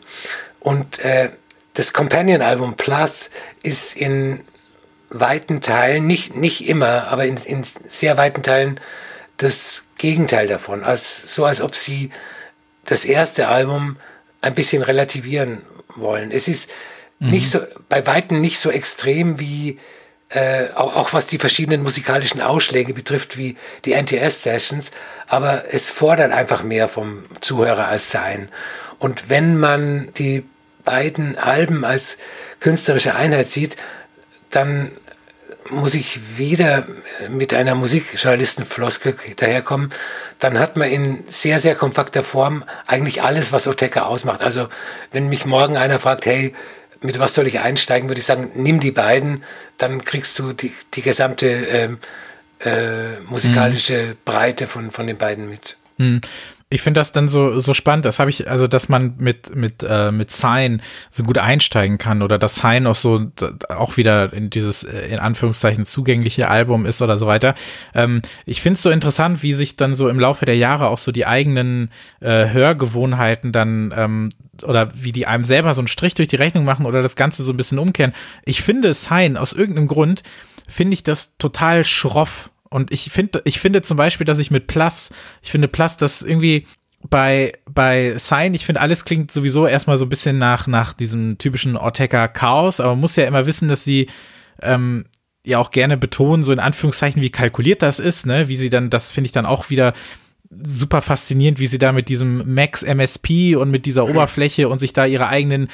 [0.60, 1.30] Und äh,
[1.78, 3.30] das Companion-Album Plus
[3.62, 4.42] ist in
[5.12, 8.80] weiten Teilen, nicht, nicht immer, aber in, in sehr weiten Teilen
[9.38, 10.84] das Gegenteil davon.
[10.84, 12.10] Als, so als ob sie
[12.86, 13.98] das erste Album
[14.42, 15.62] ein bisschen relativieren
[15.96, 16.32] wollen.
[16.32, 16.72] Es ist
[17.20, 17.60] nicht so,
[17.90, 19.78] bei Weitem nicht so extrem wie,
[20.30, 24.90] äh, auch, auch was die verschiedenen musikalischen Ausschläge betrifft, wie die NTS-Sessions,
[25.28, 28.50] aber es fordert einfach mehr vom Zuhörer als sein.
[28.98, 30.44] Und wenn man die
[30.88, 32.18] beiden Alben als
[32.62, 33.76] künstlerische Einheit sieht,
[34.50, 34.92] dann
[35.70, 36.88] muss ich wieder
[37.28, 39.92] mit einer Musikjournalistenfloskel daherkommen,
[40.40, 44.42] dann hat man in sehr, sehr kompakter Form eigentlich alles, was Oteka ausmacht.
[44.42, 44.70] Also
[45.12, 46.56] wenn mich morgen einer fragt, hey,
[47.02, 49.44] mit was soll ich einsteigen, würde ich sagen, nimm die beiden,
[49.78, 51.98] dann kriegst du die, die gesamte ähm,
[52.60, 55.76] äh, musikalische Breite von, von den beiden mit.
[56.70, 59.86] Ich finde das dann so so spannend, das habe ich also, dass man mit mit
[59.88, 63.32] äh, mit Sign so gut einsteigen kann oder dass Sign auch so
[63.70, 67.56] auch wieder in dieses äh, in Anführungszeichen zugängliche Album ist oder so weiter.
[67.94, 70.98] Ähm, ich finde es so interessant, wie sich dann so im Laufe der Jahre auch
[70.98, 74.30] so die eigenen äh, Hörgewohnheiten dann ähm,
[74.64, 77.44] oder wie die einem selber so einen Strich durch die Rechnung machen oder das Ganze
[77.44, 78.14] so ein bisschen umkehren.
[78.44, 80.24] Ich finde Sign aus irgendeinem Grund
[80.68, 82.52] finde ich das total schroff.
[82.70, 85.10] Und ich finde, ich finde zum Beispiel, dass ich mit Plus,
[85.42, 86.66] ich finde Plus, das irgendwie
[87.10, 91.38] bei, bei Sign, ich finde, alles klingt sowieso erstmal so ein bisschen nach, nach diesem
[91.38, 94.08] typischen Ortega-Chaos, aber man muss ja immer wissen, dass sie
[94.62, 95.06] ähm,
[95.46, 98.48] ja auch gerne betonen, so in Anführungszeichen, wie kalkuliert das ist, ne?
[98.48, 99.94] Wie sie dann, das finde ich dann auch wieder
[100.50, 104.94] super faszinierend, wie sie da mit diesem Max MSP und mit dieser Oberfläche und sich
[104.94, 105.68] da ihre eigenen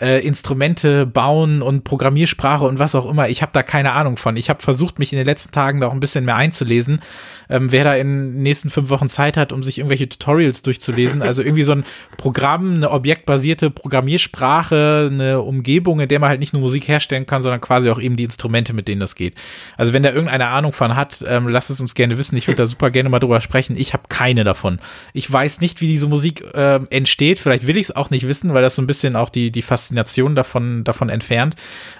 [0.00, 3.28] äh, Instrumente bauen und Programmiersprache und was auch immer.
[3.28, 4.36] Ich habe da keine Ahnung von.
[4.36, 7.00] Ich habe versucht, mich in den letzten Tagen da auch ein bisschen mehr einzulesen.
[7.48, 11.22] Ähm, wer da in den nächsten fünf Wochen Zeit hat, um sich irgendwelche Tutorials durchzulesen,
[11.22, 11.84] also irgendwie so ein
[12.16, 17.42] Programm, eine objektbasierte Programmiersprache, eine Umgebung, in der man halt nicht nur Musik herstellen kann,
[17.42, 19.34] sondern quasi auch eben die Instrumente, mit denen das geht.
[19.76, 22.36] Also wenn da irgendeine Ahnung von hat, ähm, lasst es uns gerne wissen.
[22.36, 23.76] Ich würde da super gerne mal drüber sprechen.
[23.76, 24.78] Ich habe keine davon.
[25.12, 27.38] Ich weiß nicht, wie diese Musik äh, entsteht.
[27.38, 29.62] Vielleicht will ich es auch nicht wissen, weil das so ein bisschen auch die, die
[29.62, 31.56] Faszination davon, davon entfernt.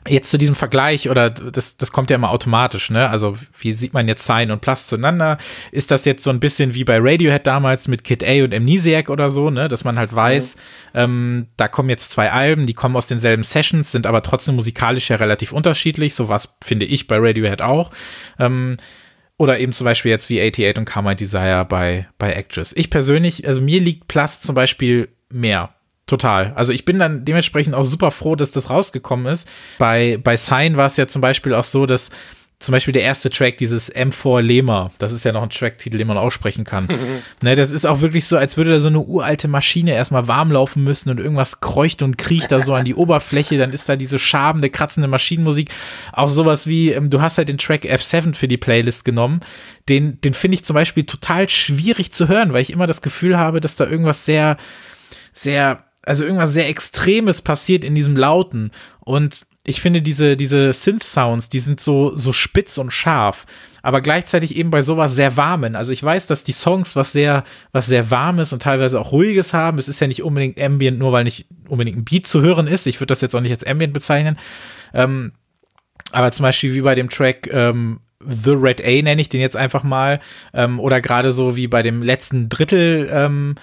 [0.06, 3.08] Jetzt zu diesem Vergleich, oder das, das kommt ja immer automatisch, ne?
[3.08, 5.38] Also wie sieht man jetzt Sign und Plus zueinander?
[5.72, 9.08] Ist das jetzt so ein bisschen wie bei Radiohead damals mit Kid A und Amnesiac
[9.10, 9.68] oder so, ne?
[9.68, 10.56] Dass man halt weiß,
[10.94, 15.10] ähm, da kommen jetzt zwei Alben, die kommen aus denselben Sessions, sind aber trotzdem musikalisch
[15.10, 16.14] ja relativ unterschiedlich.
[16.14, 17.90] So was finde ich bei Radiohead auch.
[18.38, 18.76] Ähm,
[19.40, 22.74] oder eben zum Beispiel jetzt wie 88 und Karma Desire bei, bei Actress.
[22.76, 25.70] Ich persönlich, also mir liegt Plus zum Beispiel mehr.
[26.04, 26.52] Total.
[26.56, 29.48] Also ich bin dann dementsprechend auch super froh, dass das rausgekommen ist.
[29.78, 32.10] Bei, bei Sign war es ja zum Beispiel auch so, dass
[32.60, 36.06] zum Beispiel der erste Track, dieses M4 Lema, das ist ja noch ein Tracktitel, den
[36.06, 36.88] man aussprechen kann.
[37.42, 40.52] ne, das ist auch wirklich so, als würde da so eine uralte Maschine erstmal warm
[40.52, 43.96] laufen müssen und irgendwas kreucht und kriecht da so an die Oberfläche, dann ist da
[43.96, 45.70] diese schabende, kratzende Maschinenmusik.
[46.12, 49.40] Auch sowas wie, ähm, du hast halt den Track F7 für die Playlist genommen.
[49.88, 53.38] Den, den finde ich zum Beispiel total schwierig zu hören, weil ich immer das Gefühl
[53.38, 54.58] habe, dass da irgendwas sehr,
[55.32, 58.70] sehr, also irgendwas sehr Extremes passiert in diesem Lauten.
[59.00, 63.46] Und ich finde diese, diese Synth-Sounds, die sind so, so spitz und scharf,
[63.82, 65.76] aber gleichzeitig eben bei sowas sehr warmen.
[65.76, 69.52] Also ich weiß, dass die Songs was sehr, was sehr warmes und teilweise auch ruhiges
[69.52, 69.78] haben.
[69.78, 72.86] Es ist ja nicht unbedingt Ambient, nur weil nicht unbedingt ein Beat zu hören ist.
[72.86, 74.38] Ich würde das jetzt auch nicht als Ambient bezeichnen.
[74.94, 75.32] Ähm,
[76.12, 79.56] aber zum Beispiel wie bei dem Track ähm, The Red A nenne ich den jetzt
[79.56, 80.20] einfach mal.
[80.52, 83.54] Ähm, oder gerade so wie bei dem letzten Drittel ähm,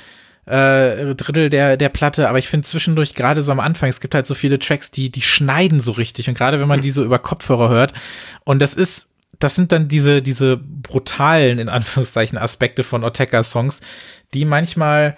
[0.47, 4.15] äh, Drittel der, der Platte, aber ich finde zwischendurch gerade so am Anfang, es gibt
[4.15, 6.29] halt so viele Tracks, die, die schneiden so richtig.
[6.29, 7.93] Und gerade wenn man die so über Kopfhörer hört
[8.45, 13.81] und das ist, das sind dann diese, diese brutalen, in Anführungszeichen, Aspekte von Oteka-Songs,
[14.33, 15.17] die manchmal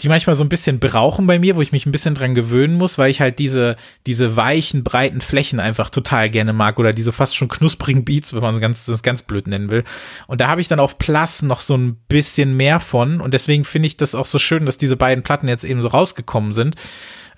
[0.00, 2.74] die manchmal so ein bisschen brauchen bei mir, wo ich mich ein bisschen dran gewöhnen
[2.74, 3.76] muss, weil ich halt diese,
[4.06, 8.42] diese weichen, breiten Flächen einfach total gerne mag oder diese fast schon knusprigen Beats, wenn
[8.42, 9.84] man ganz, das ganz blöd nennen will.
[10.26, 13.64] Und da habe ich dann auf Plus noch so ein bisschen mehr von und deswegen
[13.64, 16.74] finde ich das auch so schön, dass diese beiden Platten jetzt eben so rausgekommen sind.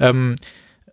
[0.00, 0.36] Ähm,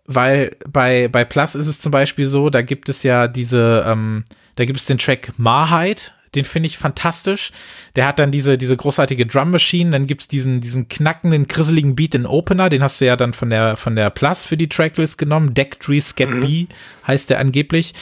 [0.06, 4.24] weil bei, bei Plus ist es zum Beispiel so, da gibt es ja diese, ähm,
[4.56, 7.52] da gibt es den Track Marheit, den finde ich fantastisch.
[7.96, 11.94] Der hat dann diese, diese großartige Drum Machine, dann gibt es diesen, diesen knackenden, grisseligen
[11.94, 14.68] Beat in Opener, den hast du ja dann von der, von der Plus für die
[14.68, 15.54] Tracklist genommen.
[15.54, 16.40] Deck Tree Scat mhm.
[16.40, 16.66] B
[17.06, 17.94] heißt der angeblich.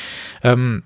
[0.42, 0.84] Ähm,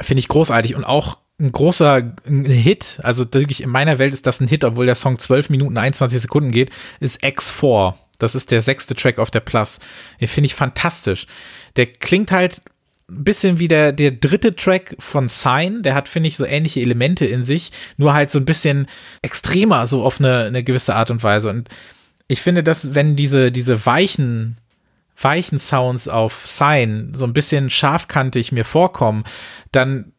[0.00, 4.40] finde ich großartig und auch ein großer Hit, also wirklich in meiner Welt ist das
[4.40, 6.70] ein Hit, obwohl der Song 12 Minuten 21 Sekunden geht,
[7.00, 7.94] ist X4.
[8.18, 9.80] Das ist der sechste Track auf der Plus.
[10.20, 11.26] Den finde ich fantastisch.
[11.74, 12.62] Der klingt halt
[13.08, 17.26] bisschen wie der, der dritte Track von Sign, der hat, finde ich, so ähnliche Elemente
[17.26, 18.86] in sich, nur halt so ein bisschen
[19.22, 21.50] extremer, so auf eine, eine gewisse Art und Weise.
[21.50, 21.68] Und
[22.28, 24.56] ich finde, dass, wenn diese, diese weichen,
[25.20, 29.24] weichen Sounds auf Sign so ein bisschen scharfkantig mir vorkommen,
[29.70, 30.12] dann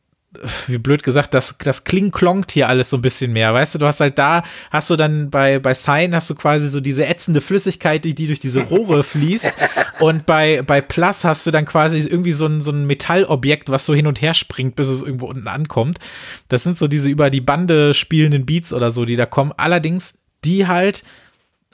[0.68, 3.54] wie blöd gesagt, das, das kling-klongt hier alles so ein bisschen mehr.
[3.54, 6.70] Weißt du, du hast halt da, hast du dann bei, bei Sign hast du quasi
[6.70, 9.54] so diese ätzende Flüssigkeit, die, die durch diese Rohre fließt.
[10.00, 13.86] Und bei, bei Plus hast du dann quasi irgendwie so ein, so ein Metallobjekt, was
[13.86, 16.00] so hin und her springt, bis es irgendwo unten ankommt.
[16.50, 19.54] Das sind so diese über die Bande spielenden Beats oder so, die da kommen.
[19.56, 21.04] Allerdings die halt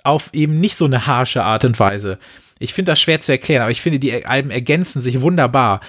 [0.03, 2.19] auf eben nicht so eine harsche Art und Weise.
[2.59, 5.79] Ich finde das schwer zu erklären, aber ich finde, die Alben ergänzen sich wunderbar.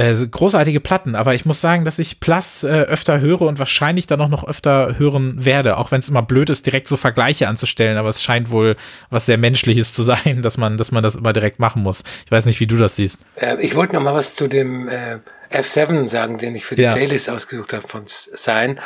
[0.00, 4.06] Äh, großartige Platten, aber ich muss sagen, dass ich Plus äh, öfter höre und wahrscheinlich
[4.06, 7.48] dann auch noch öfter hören werde, auch wenn es immer blöd ist, direkt so Vergleiche
[7.48, 8.76] anzustellen, aber es scheint wohl
[9.10, 12.02] was sehr Menschliches zu sein, dass man, dass man das immer direkt machen muss.
[12.24, 13.26] Ich weiß nicht, wie du das siehst.
[13.34, 15.18] Äh, ich wollte noch mal was zu dem äh,
[15.52, 16.94] F7 sagen, den ich für die ja.
[16.94, 18.80] Playlist ausgesucht habe von Sein.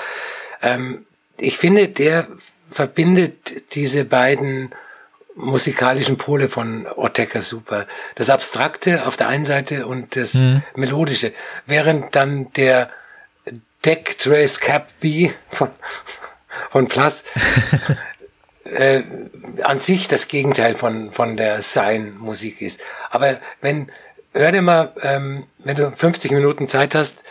[0.62, 1.06] Ähm,
[1.38, 2.26] ich finde, der
[2.72, 4.74] verbindet diese beiden
[5.34, 7.86] musikalischen Pole von Ortega super.
[8.14, 10.62] Das Abstrakte auf der einen Seite und das mhm.
[10.76, 11.32] Melodische.
[11.66, 12.90] Während dann der
[13.84, 15.70] Deck Trace Cap B von,
[16.70, 17.24] von Plus
[18.64, 19.02] äh,
[19.62, 22.80] an sich das Gegenteil von, von der Sein-Musik ist.
[23.10, 23.90] Aber wenn,
[24.32, 27.24] hör dir mal, ähm, wenn du 50 Minuten Zeit hast,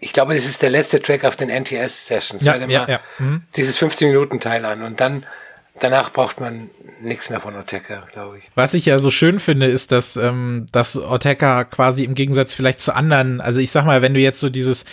[0.00, 2.44] ich glaube, das ist der letzte Track auf den NTS-Sessions.
[2.44, 3.00] Ja, hör dir ja, mal ja.
[3.18, 3.42] Mhm.
[3.56, 5.26] dieses 50 Minuten Teil an und dann
[5.80, 8.50] danach braucht man nichts mehr von Ortega, glaube ich.
[8.54, 12.80] Was ich ja so schön finde, ist, dass, ähm, dass Ortega quasi im Gegensatz vielleicht
[12.80, 14.84] zu anderen, also ich sag mal, wenn du jetzt so dieses,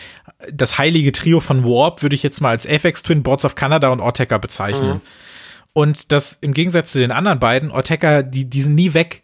[0.52, 3.89] das heilige Trio von Warp würde ich jetzt mal als FX Twin, Boards of Canada
[3.89, 4.95] und Ortega bezeichnen.
[4.95, 5.02] Mhm.
[5.74, 9.24] Und das im Gegensatz zu den anderen beiden, Ortega, die, die sind nie weg.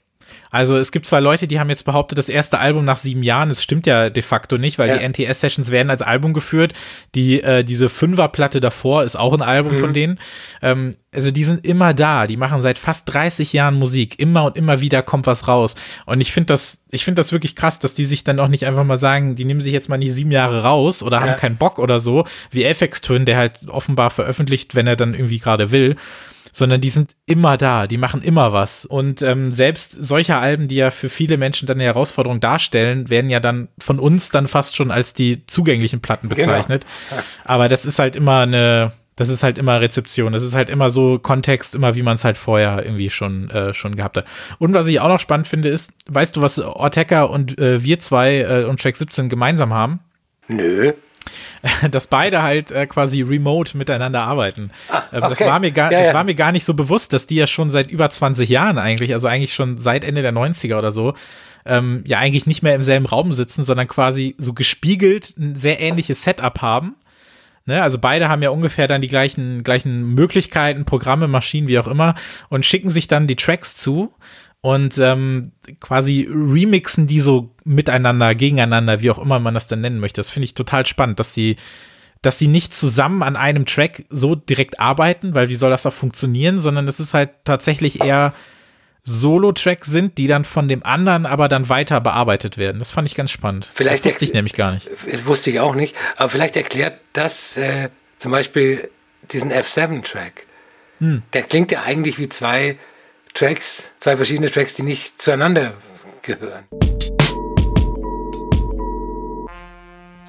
[0.50, 3.50] Also es gibt zwar Leute, die haben jetzt behauptet, das erste Album nach sieben Jahren,
[3.50, 4.98] das stimmt ja de facto nicht, weil ja.
[4.98, 6.74] die NTS-Sessions werden als Album geführt.
[7.15, 9.80] Die, äh, diese Fünferplatte davor ist auch ein Album mhm.
[9.80, 10.20] von denen.
[10.62, 14.20] Ähm, also die sind immer da, die machen seit fast 30 Jahren Musik.
[14.20, 15.76] Immer und immer wieder kommt was raus.
[16.06, 18.65] Und ich finde das, ich finde das wirklich krass, dass die sich dann auch nicht
[18.65, 21.24] einfach mal sagen, die nehmen sich jetzt mal nicht sieben Jahre raus oder ja.
[21.24, 25.13] haben keinen Bock oder so, wie FX Twin, der halt offenbar veröffentlicht, wenn er dann
[25.13, 25.96] irgendwie gerade will
[26.51, 28.85] sondern die sind immer da, die machen immer was.
[28.85, 33.29] Und ähm, selbst solche Alben, die ja für viele Menschen dann eine Herausforderung darstellen, werden
[33.29, 36.41] ja dann von uns dann fast schon als die zugänglichen Platten genau.
[36.41, 36.85] bezeichnet.
[37.09, 37.21] Genau.
[37.45, 40.33] Aber das ist halt immer eine, das ist halt immer Rezeption.
[40.33, 43.73] Das ist halt immer so Kontext, immer wie man es halt vorher irgendwie schon, äh,
[43.73, 44.25] schon gehabt hat.
[44.59, 47.99] Und was ich auch noch spannend finde, ist, weißt du, was Ortega und äh, wir
[47.99, 49.99] zwei äh, und Track 17 gemeinsam haben?
[50.47, 50.93] Nö.
[51.91, 54.71] dass beide halt äh, quasi remote miteinander arbeiten.
[54.89, 55.45] Ah, Ähm, Das okay.
[55.45, 56.13] war mir gar, Ja, das ja.
[56.13, 59.13] war mir gar nicht so bewusst, dass die ja schon seit über 20 Jahren eigentlich,
[59.13, 61.13] also eigentlich schon seit Ende der 90er oder so,
[61.65, 65.80] ähm, ja eigentlich nicht mehr im selben Raum sitzen, sondern quasi so gespiegelt ein sehr
[65.80, 66.95] ähnliches Setup haben.
[67.67, 71.88] Ne, also beide haben ja ungefähr dann die gleichen, gleichen Möglichkeiten, Programme, Maschinen, wie auch
[71.88, 72.15] immer,
[72.50, 74.12] und schicken sich dann die Tracks zu
[74.62, 80.00] und ähm, quasi remixen die so miteinander, gegeneinander, wie auch immer man das dann nennen
[80.00, 80.19] möchte.
[80.19, 81.58] Das finde ich total spannend, dass die,
[82.21, 85.93] dass die nicht zusammen an einem Track so direkt arbeiten, weil wie soll das auch
[85.93, 88.34] funktionieren, sondern es ist halt tatsächlich eher
[89.04, 92.78] Solo-Tracks sind, die dann von dem anderen aber dann weiter bearbeitet werden.
[92.78, 93.67] Das fand ich ganz spannend.
[93.74, 94.89] Vielleicht das wusste ich nämlich gar nicht.
[95.10, 98.91] Das wusste ich auch nicht, aber vielleicht erklärt das äh, zum Beispiel
[99.32, 100.45] diesen F7-Track.
[101.00, 101.24] Hm.
[101.34, 102.78] Der klingt ja eigentlich wie zwei
[103.34, 105.74] Tracks, zwei verschiedene Tracks, die nicht zueinander
[106.22, 106.65] gehören.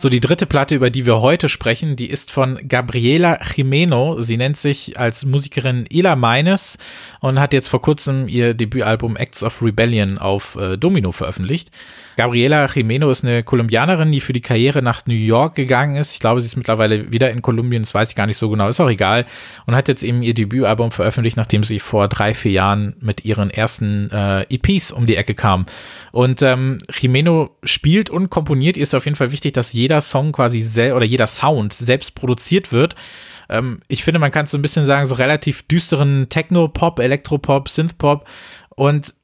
[0.03, 4.21] So, die dritte Platte, über die wir heute sprechen, die ist von Gabriela Jimeno.
[4.21, 6.77] Sie nennt sich als Musikerin Ila Meines
[7.21, 11.71] und hat jetzt vor kurzem ihr Debütalbum Acts of Rebellion auf äh, Domino veröffentlicht.
[12.17, 16.13] Gabriela Jimeno ist eine Kolumbianerin, die für die Karriere nach New York gegangen ist.
[16.13, 18.69] Ich glaube, sie ist mittlerweile wieder in Kolumbien, das weiß ich gar nicht so genau,
[18.69, 19.27] ist auch egal.
[19.67, 23.51] Und hat jetzt eben ihr Debütalbum veröffentlicht, nachdem sie vor drei, vier Jahren mit ihren
[23.51, 25.67] ersten äh, EPs um die Ecke kam.
[26.11, 28.77] Und ähm, Jimeno spielt und komponiert.
[28.77, 32.15] Ihr ist auf jeden Fall wichtig, dass jeder Song quasi sel oder jeder Sound selbst
[32.15, 32.95] produziert wird.
[33.49, 37.69] Ähm, ich finde, man kann es so ein bisschen sagen, so relativ düsteren Techno-Pop, Elektropop,
[37.69, 38.27] Synth-Pop.
[38.71, 39.15] Und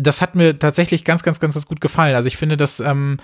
[0.00, 2.14] das hat mir tatsächlich ganz, ganz, ganz, ganz gut gefallen.
[2.14, 3.18] Also ich finde, dass ähm,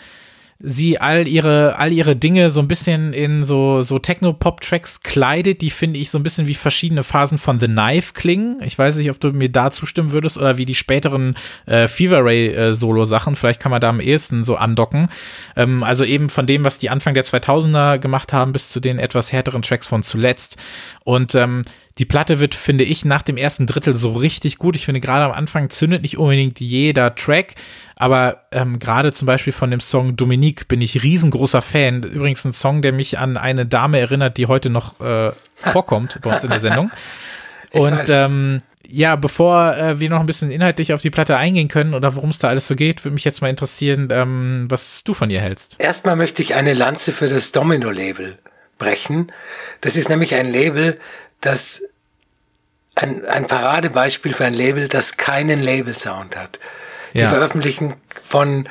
[0.58, 5.70] sie all ihre, all ihre Dinge so ein bisschen in so, so Techno-Pop-Tracks kleidet, die
[5.70, 8.62] finde ich so ein bisschen wie verschiedene Phasen von The Knife klingen.
[8.62, 11.36] Ich weiß nicht, ob du mir da zustimmen würdest oder wie die späteren
[11.66, 12.74] äh, Fever Ray äh.
[12.74, 15.10] Vielleicht kann man da am ehesten so andocken.
[15.56, 18.98] Ähm, also eben von dem, was die Anfang der 2000er gemacht haben, bis zu den
[18.98, 20.56] etwas härteren Tracks von zuletzt.
[21.04, 21.62] Und ähm,
[21.98, 24.76] die Platte wird, finde ich, nach dem ersten Drittel so richtig gut.
[24.76, 27.54] Ich finde, gerade am Anfang zündet nicht unbedingt jeder Track,
[27.96, 32.02] aber ähm, gerade zum Beispiel von dem Song Dominique bin ich riesengroßer Fan.
[32.02, 36.34] Übrigens ein Song, der mich an eine Dame erinnert, die heute noch äh, vorkommt bei
[36.34, 36.90] uns in der Sendung.
[37.72, 41.94] Und ähm, ja, bevor äh, wir noch ein bisschen inhaltlich auf die Platte eingehen können
[41.94, 45.14] oder worum es da alles so geht, würde mich jetzt mal interessieren, ähm, was du
[45.14, 45.76] von ihr hältst.
[45.78, 48.38] Erstmal möchte ich eine Lanze für das Domino-Label
[48.78, 49.32] brechen.
[49.80, 50.98] Das ist nämlich ein Label,
[51.40, 51.82] das
[52.94, 56.58] ein, ein Paradebeispiel für ein Label, das keinen Label-Sound hat.
[57.14, 57.28] Die Ja.
[57.28, 57.94] veröffentlichen
[58.24, 58.68] von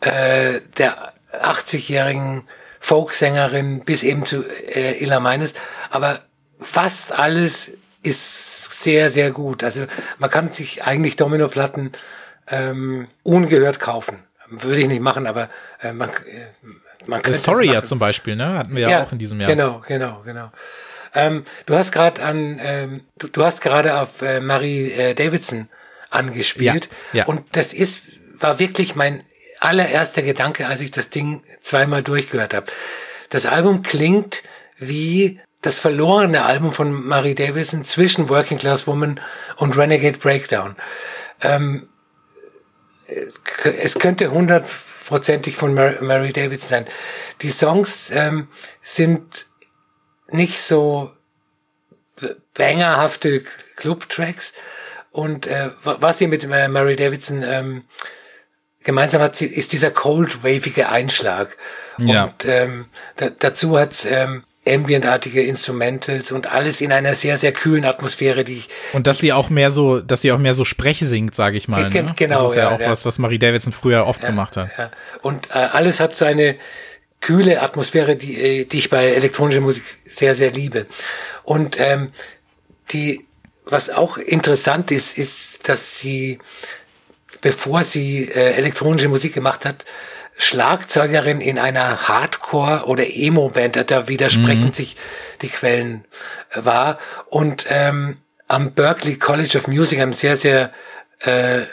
[0.00, 2.42] äh, der 80-jährigen
[2.80, 5.54] Folksängerin bis eben zu äh, Illa Meines,
[5.90, 6.20] aber
[6.60, 9.62] fast alles ist sehr, sehr gut.
[9.62, 9.84] Also
[10.18, 11.92] man kann sich eigentlich Domino-Platten
[12.48, 14.24] ähm, ungehört kaufen.
[14.48, 15.48] Würde ich nicht machen, aber
[15.80, 16.12] äh, man, äh,
[17.06, 18.58] man könnte es Sorry ja zum Beispiel, ne?
[18.58, 19.50] Hatten wir ja, auch in diesem Jahr.
[19.50, 20.50] Genau, genau, genau.
[21.14, 25.68] Ähm, du hast gerade an, ähm, du, du hast gerade auf äh, Marie äh, Davidson
[26.10, 26.88] angespielt.
[27.12, 27.26] Ja, ja.
[27.26, 28.02] Und das ist,
[28.34, 29.24] war wirklich mein
[29.60, 32.66] allererster Gedanke, als ich das Ding zweimal durchgehört habe.
[33.28, 34.42] Das Album klingt
[34.78, 39.20] wie das verlorene Album von Marie Davidson zwischen Working Class Woman
[39.56, 40.74] und Renegade Breakdown.
[41.42, 41.88] Ähm,
[43.06, 46.86] es könnte hundertprozentig von Mar Mary Davidson sein.
[47.42, 48.48] Die Songs ähm,
[48.80, 49.46] sind
[50.32, 51.10] nicht so
[52.54, 53.42] bangerhafte
[53.76, 54.54] Club-Tracks
[55.10, 57.84] und äh, wa- was sie mit äh, Mary Davidson ähm,
[58.84, 61.56] gemeinsam hat, ist dieser cold-wavige Einschlag.
[61.98, 62.24] Ja.
[62.24, 67.84] Und ähm, da, dazu hat ähm, ambientartige Instrumentals und alles in einer sehr, sehr kühlen
[67.84, 71.00] Atmosphäre, die ich Und dass sie auch mehr so, dass sie auch mehr so Sprech
[71.00, 71.88] singt, sage ich mal.
[71.90, 72.12] Ge- Ne?
[72.16, 72.90] genau, Das ist ja, ja, auch ja.
[72.90, 74.68] was, was Marie Davidson früher oft gemacht hat.
[74.78, 74.90] Ja.
[75.22, 76.56] Und äh, alles hat so eine
[77.20, 80.86] kühle Atmosphäre, die, äh, die ich bei elektronischer Musik sehr, sehr liebe.
[81.44, 82.12] Und ähm,
[82.90, 83.26] die,
[83.64, 86.38] was auch interessant ist, ist, dass sie,
[87.40, 89.84] bevor sie äh, elektronische Musik gemacht hat,
[90.36, 94.96] Schlagzeugerin in einer Hardcore- oder Emo-Band, da widersprechen sich
[95.42, 96.04] die Quellen,
[96.50, 96.98] äh, war.
[97.28, 98.16] Und ähm,
[98.48, 100.72] am Berklee College of Music, einem sehr, sehr
[101.20, 101.66] äh,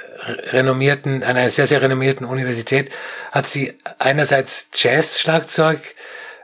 [0.51, 2.91] renommierten, einer sehr, sehr renommierten Universität,
[3.31, 5.79] hat sie einerseits Jazz-Schlagzeug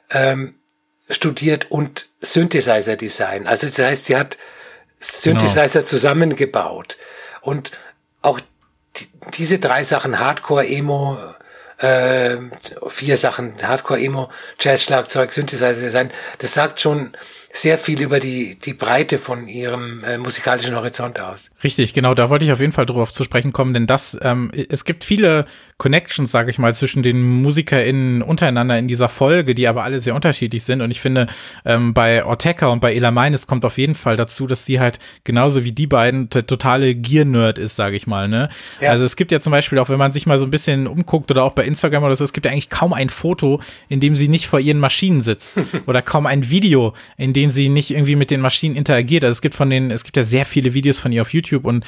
[0.09, 0.55] ähm,
[1.09, 3.47] studiert und Synthesizer-Design.
[3.47, 4.37] Also das heißt, sie hat
[4.99, 6.97] Synthesizer zusammengebaut.
[7.41, 7.71] Und
[8.21, 8.39] auch
[8.95, 11.17] die, diese drei Sachen, Hardcore, Emo,
[11.79, 12.37] äh,
[12.87, 17.17] vier Sachen, Hardcore, Emo, Jazz, Schlagzeug, Synthesizer Design, das sagt schon
[17.55, 21.51] sehr viel über die, die Breite von ihrem äh, musikalischen Horizont aus.
[21.63, 24.51] Richtig, genau, da wollte ich auf jeden Fall drauf zu sprechen kommen, denn das, ähm,
[24.69, 25.45] es gibt viele
[25.77, 30.15] Connections, sage ich mal, zwischen den MusikerInnen untereinander in dieser Folge, die aber alle sehr
[30.15, 30.81] unterschiedlich sind.
[30.81, 31.27] Und ich finde,
[31.65, 34.99] ähm, bei Ortega und bei Ela Meines kommt auf jeden Fall dazu, dass sie halt
[35.23, 38.27] genauso wie die beiden totale Gear-Nerd ist, sage ich mal.
[38.27, 38.49] Ne?
[38.79, 38.91] Ja.
[38.91, 41.29] Also es gibt ja zum Beispiel auch, wenn man sich mal so ein bisschen umguckt
[41.31, 44.15] oder auch bei Instagram oder so, es gibt ja eigentlich kaum ein Foto, in dem
[44.15, 45.59] sie nicht vor ihren Maschinen sitzt.
[45.85, 49.23] oder kaum ein Video, in dem sie nicht irgendwie mit den Maschinen interagiert.
[49.23, 51.65] Also es gibt von den, es gibt ja sehr viele Videos von ihr auf YouTube
[51.65, 51.85] und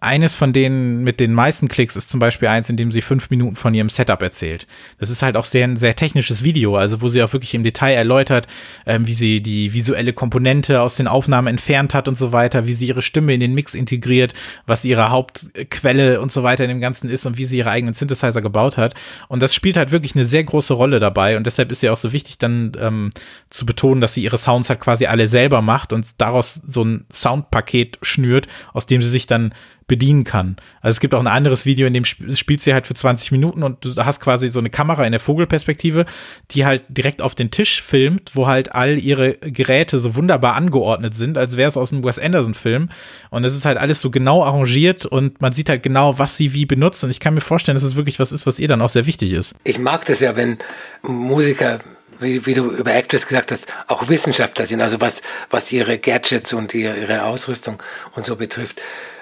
[0.00, 3.30] eines von denen mit den meisten Klicks ist zum Beispiel eins, in dem sie fünf
[3.30, 4.66] Minuten von ihrem Setup erzählt.
[4.98, 7.62] Das ist halt auch sehr ein sehr technisches Video, also wo sie auch wirklich im
[7.62, 8.46] Detail erläutert,
[8.86, 12.72] ähm, wie sie die visuelle Komponente aus den Aufnahmen entfernt hat und so weiter, wie
[12.72, 14.34] sie ihre Stimme in den Mix integriert,
[14.66, 17.94] was ihre Hauptquelle und so weiter in dem Ganzen ist und wie sie ihre eigenen
[17.94, 18.94] Synthesizer gebaut hat.
[19.28, 21.96] Und das spielt halt wirklich eine sehr große Rolle dabei und deshalb ist ja auch
[21.96, 23.10] so wichtig, dann ähm,
[23.50, 27.06] zu betonen, dass sie ihre Sounds halt quasi alle selber macht und daraus so ein
[27.12, 29.52] Soundpaket schnürt, aus dem sie sich dann
[29.86, 30.56] bedienen kann.
[30.80, 33.32] Also es gibt auch ein anderes Video, in dem sp spielt sie halt für 20
[33.32, 36.06] Minuten und du hast quasi so eine Kamera in der Vogelperspektive,
[36.52, 41.14] die halt direkt auf den Tisch filmt, wo halt all ihre Geräte so wunderbar angeordnet
[41.14, 42.88] sind, als wäre es aus einem Wes Anderson Film.
[43.30, 46.54] Und es ist halt alles so genau arrangiert und man sieht halt genau, was sie
[46.54, 47.04] wie benutzt.
[47.04, 49.06] Und ich kann mir vorstellen, dass es wirklich was ist, was ihr dann auch sehr
[49.06, 49.54] wichtig ist.
[49.64, 50.58] Ich mag das ja, wenn
[51.02, 51.80] Musiker
[52.24, 56.52] wie, wie, du über Actress gesagt hast, auch Wissenschaftler sind, also was, was ihre Gadgets
[56.52, 57.82] und ihre, ihre Ausrüstung
[58.14, 58.80] und so betrifft.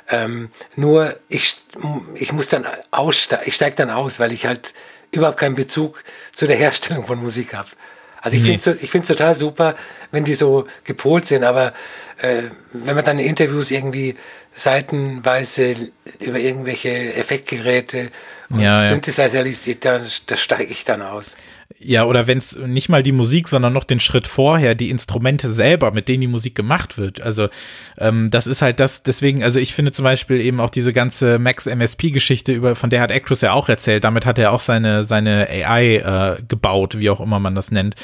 [0.09, 1.57] Ähm, nur ich,
[2.15, 4.75] ich muss dann aussteigen, ich steige dann aus, weil ich halt
[5.11, 7.69] überhaupt keinen Bezug zu der Herstellung von Musik habe.
[8.21, 8.59] Also ich nee.
[8.59, 9.75] finde es ich find's total super,
[10.13, 11.73] wenn die so gepolt sind, aber
[12.19, 14.17] äh, wenn man dann in Interviews irgendwie
[14.55, 15.75] seitenweise
[16.21, 18.11] über irgendwelche Effektgeräte
[18.49, 21.37] und ja, Synthesizer liest, da, da steige ich dann aus.
[21.79, 25.53] Ja, oder wenn es nicht mal die Musik, sondern noch den Schritt vorher, die Instrumente
[25.53, 27.21] selber, mit denen die Musik gemacht wird.
[27.21, 27.49] Also
[27.99, 31.39] ähm, das ist halt das, deswegen, also ich finde zum Beispiel eben auch diese ganze
[31.39, 35.05] Max MSP-Geschichte, über, von der hat Actress ja auch erzählt, damit hat er auch seine,
[35.05, 37.95] seine AI äh, gebaut, wie auch immer man das nennt.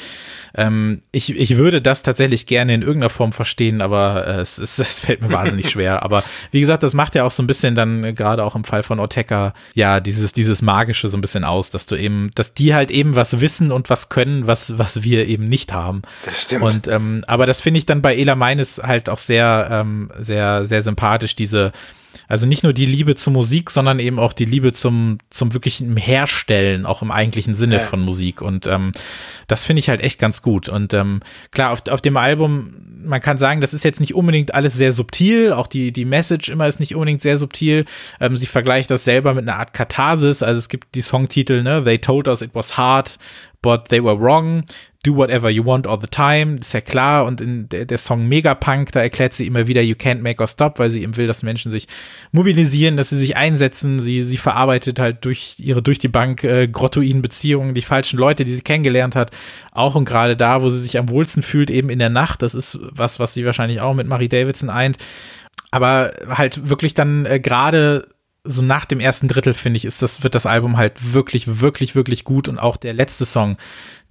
[0.55, 4.79] Ähm, ich, ich würde das tatsächlich gerne in irgendeiner Form verstehen, aber äh, es, es,
[4.79, 6.03] es fällt mir wahnsinnig schwer.
[6.03, 8.63] Aber wie gesagt, das macht ja auch so ein bisschen dann, äh, gerade auch im
[8.63, 12.53] Fall von Ortega, ja, dieses, dieses Magische so ein bisschen aus, dass du eben, dass
[12.53, 16.01] die halt eben was wissen und was können, was, was wir eben nicht haben.
[16.25, 16.63] Das stimmt.
[16.63, 20.65] Und ähm, aber das finde ich dann bei Ela Meines halt auch sehr, ähm, sehr,
[20.65, 21.71] sehr sympathisch, diese
[22.27, 25.95] also nicht nur die Liebe zur Musik, sondern eben auch die Liebe zum, zum wirklichen
[25.97, 27.81] Herstellen, auch im eigentlichen Sinne ja.
[27.81, 28.41] von Musik.
[28.41, 28.91] Und ähm,
[29.47, 30.69] das finde ich halt echt ganz gut.
[30.69, 34.53] Und ähm, klar, auf, auf dem Album, man kann sagen, das ist jetzt nicht unbedingt
[34.53, 35.53] alles sehr subtil.
[35.53, 37.85] Auch die, die Message immer ist nicht unbedingt sehr subtil.
[38.19, 40.43] Ähm, sie vergleicht das selber mit einer Art Katharsis.
[40.43, 41.83] Also es gibt die Songtitel, ne?
[41.83, 43.17] They told us it was hard,
[43.61, 44.63] but they were wrong
[45.03, 47.25] do whatever you want all the time, ist ja klar.
[47.25, 50.47] Und in der, der Song Megapunk, da erklärt sie immer wieder, you can't make or
[50.47, 51.87] stop, weil sie eben will, dass Menschen sich
[52.33, 53.99] mobilisieren, dass sie sich einsetzen.
[53.99, 58.43] Sie, sie verarbeitet halt durch ihre durch die Bank äh, grottoiden Beziehungen, die falschen Leute,
[58.43, 59.31] die sie kennengelernt hat.
[59.71, 62.41] Auch und gerade da, wo sie sich am wohlsten fühlt, eben in der Nacht.
[62.41, 64.97] Das ist was, was sie wahrscheinlich auch mit Marie Davidson eint.
[65.71, 68.07] Aber halt wirklich dann äh, gerade
[68.49, 71.95] so nach dem ersten Drittel finde ich, ist das, wird das Album halt wirklich, wirklich,
[71.95, 73.57] wirklich gut und auch der letzte Song,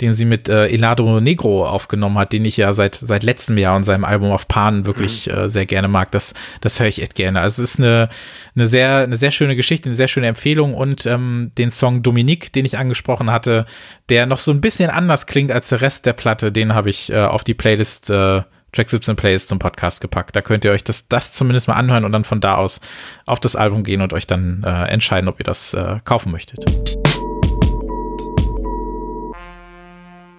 [0.01, 3.75] den sie mit äh, Elado Negro aufgenommen hat, den ich ja seit, seit letztem Jahr
[3.75, 5.33] und seinem Album auf Pan wirklich mhm.
[5.33, 7.41] äh, sehr gerne mag, das, das höre ich echt gerne.
[7.41, 8.09] Also es ist eine,
[8.55, 12.53] eine sehr, eine sehr schöne Geschichte, eine sehr schöne Empfehlung und ähm, den Song Dominique,
[12.53, 13.67] den ich angesprochen hatte,
[14.09, 17.11] der noch so ein bisschen anders klingt als der Rest der Platte, den habe ich
[17.11, 18.43] äh, auf die Playlist äh,
[18.73, 20.37] Track 17 Plays zum Podcast gepackt.
[20.37, 22.81] Da könnt ihr euch das, das zumindest mal anhören und dann von da aus
[23.27, 26.65] auf das Album gehen und euch dann äh, entscheiden, ob ihr das äh, kaufen möchtet.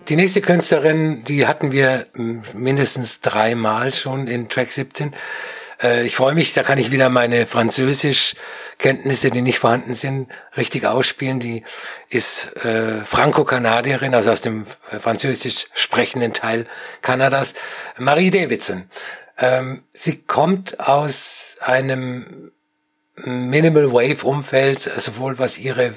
[0.10, 2.08] Die nächste Künstlerin, die hatten wir
[2.54, 5.14] mindestens dreimal schon in Track 17.
[5.82, 10.86] Äh, ich freue mich, da kann ich wieder meine Französischkenntnisse, die nicht vorhanden sind, richtig
[10.86, 11.40] ausspielen.
[11.40, 11.64] Die
[12.10, 16.66] ist äh, Franco-Kanadierin, also aus dem äh, französisch sprechenden Teil
[17.02, 17.56] Kanadas,
[17.98, 18.90] Marie Davidson.
[19.38, 22.52] Ähm, sie kommt aus einem
[23.16, 25.96] Minimal Wave Umfeld, sowohl was ihre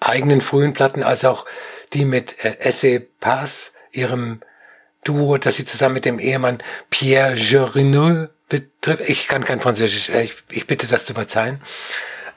[0.00, 1.44] eigenen frühen Platten als auch
[1.92, 4.40] die mit äh, Esse Pass, ihrem
[5.04, 6.58] Duo, das sie zusammen mit dem Ehemann
[6.90, 9.02] Pierre Jerineux betrifft.
[9.06, 11.60] Ich kann kein Französisch, äh, ich, ich bitte das zu verzeihen.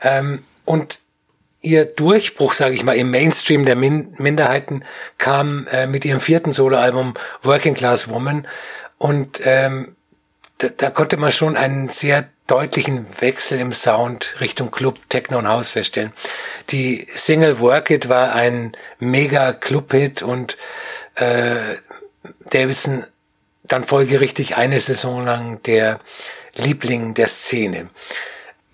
[0.02, 1.00] Ähm, und
[1.62, 4.84] ihr Durchbruch, sage ich mal, im Mainstream der Min Minderheiten
[5.18, 8.48] kam äh, mit ihrem vierten Soloalbum Working Class Woman.
[8.98, 9.96] Und ähm,
[10.58, 15.48] da, da konnte man schon einen sehr deutlichen Wechsel im Sound Richtung Club, Techno und
[15.48, 16.12] House feststellen.
[16.70, 20.58] Die Single Work It war ein mega Club-Hit und
[21.16, 21.56] äh,
[22.50, 23.06] Davidson
[23.72, 26.00] dann folgerichtig eine Saison lang der
[26.56, 27.90] Liebling der Szene.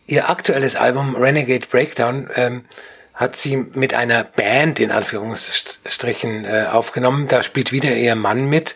[0.07, 2.65] Ihr aktuelles Album Renegade Breakdown ähm,
[3.13, 7.27] hat sie mit einer Band in Anführungsstrichen äh, aufgenommen.
[7.27, 8.75] Da spielt wieder ihr Mann mit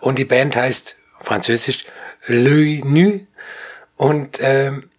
[0.00, 1.84] und die Band heißt französisch
[2.26, 3.20] Le Nu
[3.96, 4.90] und ähm,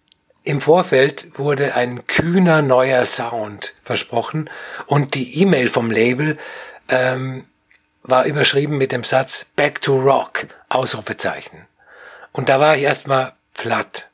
[0.42, 4.50] im Vorfeld wurde ein kühner neuer Sound versprochen
[4.86, 6.38] und die E-Mail vom Label
[6.88, 7.44] ähm,
[8.02, 11.66] war überschrieben mit dem Satz Back to Rock, Ausrufezeichen.
[12.32, 14.10] Und da war ich erstmal platt,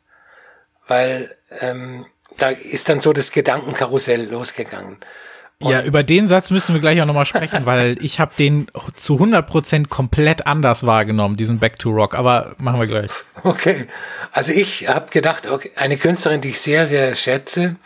[0.86, 2.06] weil ähm,
[2.36, 4.98] da ist dann so das Gedankenkarussell losgegangen.
[5.58, 8.66] Und ja, über den Satz müssen wir gleich auch nochmal sprechen, weil ich habe den
[8.96, 13.10] zu 100% komplett anders wahrgenommen, diesen Back to Rock, aber machen wir gleich.
[13.42, 13.86] Okay,
[14.32, 17.76] also ich habe gedacht, okay, eine Künstlerin, die ich sehr, sehr schätze,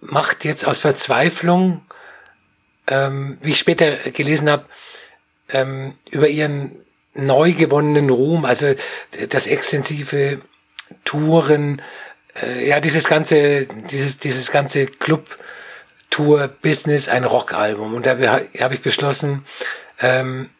[0.00, 1.82] macht jetzt aus Verzweiflung,
[2.86, 4.64] ähm, wie ich später gelesen habe,
[5.48, 6.76] ähm, über ihren
[7.26, 8.74] neu gewonnenen Ruhm, also
[9.28, 10.40] das extensive
[11.04, 11.80] Touren,
[12.40, 17.94] äh, ja, dieses ganze, dieses, dieses ganze Club-Tour-Business ein Rockalbum.
[17.94, 18.18] Und da
[18.60, 19.44] habe ich beschlossen,
[20.00, 20.50] ähm,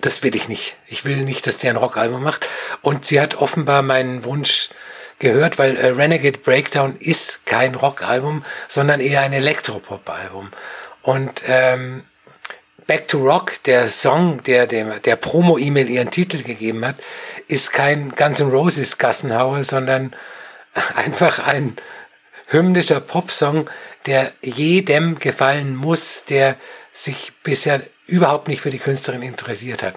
[0.00, 0.76] das will ich nicht.
[0.86, 2.48] Ich will nicht, dass sie ein Rockalbum macht.
[2.82, 4.70] Und sie hat offenbar meinen Wunsch
[5.18, 10.52] gehört, weil äh, Renegade Breakdown ist kein Rockalbum, sondern eher ein Elektropop-Album.
[11.02, 12.04] Und ähm,
[12.86, 16.96] Back to Rock, der Song, der dem, der Promo-E-Mail ihren Titel gegeben hat,
[17.48, 20.14] ist kein Guns N' Roses Gassenhauer, sondern
[20.94, 21.76] einfach ein
[22.46, 23.68] hymnischer Popsong,
[24.06, 26.56] der jedem gefallen muss, der
[26.92, 29.96] sich bisher überhaupt nicht für die Künstlerin interessiert hat.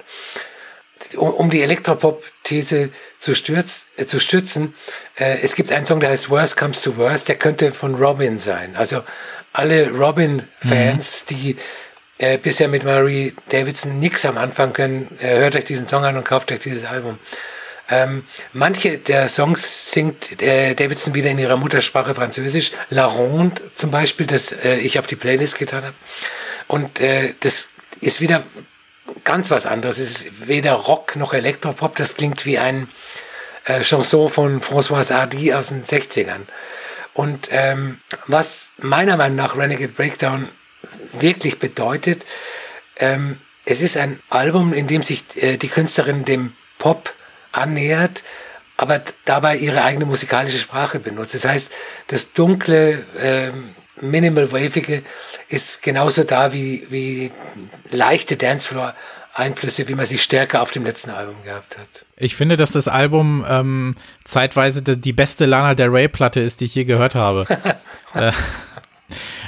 [1.16, 4.74] Um die Elektropop-These zu, stürz, äh, zu stützen,
[5.16, 8.38] äh, es gibt einen Song, der heißt Worst Comes to Worst, der könnte von Robin
[8.38, 8.76] sein.
[8.76, 9.04] Also
[9.54, 11.36] alle Robin-Fans, mhm.
[11.36, 11.58] die
[12.20, 16.16] äh, bisher mit Marie Davidson nichts am Anfang können, äh, hört euch diesen Song an
[16.18, 17.18] und kauft euch dieses Album.
[17.90, 22.72] Ähm, manche der Songs singt äh, Davidson wieder in ihrer Muttersprache Französisch.
[22.90, 25.96] La Ronde zum Beispiel, das äh, ich auf die Playlist getan habe.
[26.68, 28.44] Und äh, das ist wieder
[29.24, 29.98] ganz was anderes.
[29.98, 31.96] Es ist weder Rock noch Elektropop.
[31.96, 32.90] Das klingt wie ein
[33.66, 36.42] äh, Chanson von François Hardy aus den 60ern.
[37.14, 40.50] Und ähm, was meiner Meinung nach Renegade Breakdown
[41.14, 42.26] wirklich bedeutet,
[42.98, 47.14] ähm, es ist ein Album, in dem sich äh, die Künstlerin dem Pop
[47.52, 48.24] annähert,
[48.78, 51.34] aber dabei ihre eigene musikalische Sprache benutzt.
[51.34, 51.74] Das heißt,
[52.08, 53.52] das dunkle, äh,
[54.02, 55.04] minimal wavige
[55.50, 57.32] ist genauso da wie, wie
[57.92, 58.96] leichte Dancefloor
[59.34, 62.06] Einflüsse, wie man sie stärker auf dem letzten Album gehabt hat.
[62.18, 63.96] Ich finde, dass das Album ähm,
[64.26, 67.46] zeitweise die, beste Lana Del Rey Platte ist, die ich je gehört habe.
[68.14, 68.32] äh,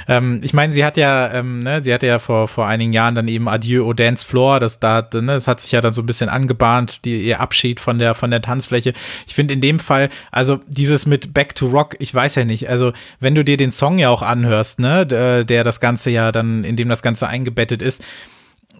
[0.08, 3.14] ähm, ich meine, sie hat ja, ähm, ne, sie hatte ja vor, vor einigen Jahren
[3.14, 6.02] dann eben Adieu au Dance Floor, das da, ne, das hat sich ja dann so
[6.02, 8.92] ein bisschen angebahnt, die, ihr Abschied von der, von der Tanzfläche.
[9.26, 12.68] Ich finde in dem Fall, also dieses mit Back to Rock, ich weiß ja nicht,
[12.68, 16.32] also wenn du dir den Song ja auch anhörst, ne, der, der das Ganze ja
[16.32, 18.02] dann, in dem das Ganze eingebettet ist,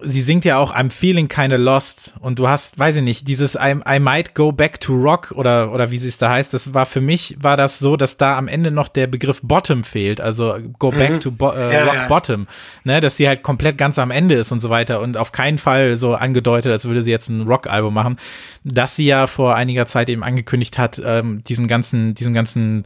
[0.01, 3.55] sie singt ja auch I'm feeling kinda lost und du hast, weiß ich nicht, dieses
[3.55, 6.85] I, I might go back to rock oder, oder wie es da heißt, das war
[6.85, 10.55] für mich, war das so, dass da am Ende noch der Begriff Bottom fehlt, also
[10.79, 11.19] go back mhm.
[11.21, 12.07] to bo äh, ja, rock ja.
[12.07, 12.47] bottom,
[12.83, 15.57] ne, dass sie halt komplett ganz am Ende ist und so weiter und auf keinen
[15.57, 18.17] Fall so angedeutet, als würde sie jetzt ein Rock-Album machen,
[18.63, 22.85] dass sie ja vor einiger Zeit eben angekündigt hat, ähm, diesem ganzen, diesem ganzen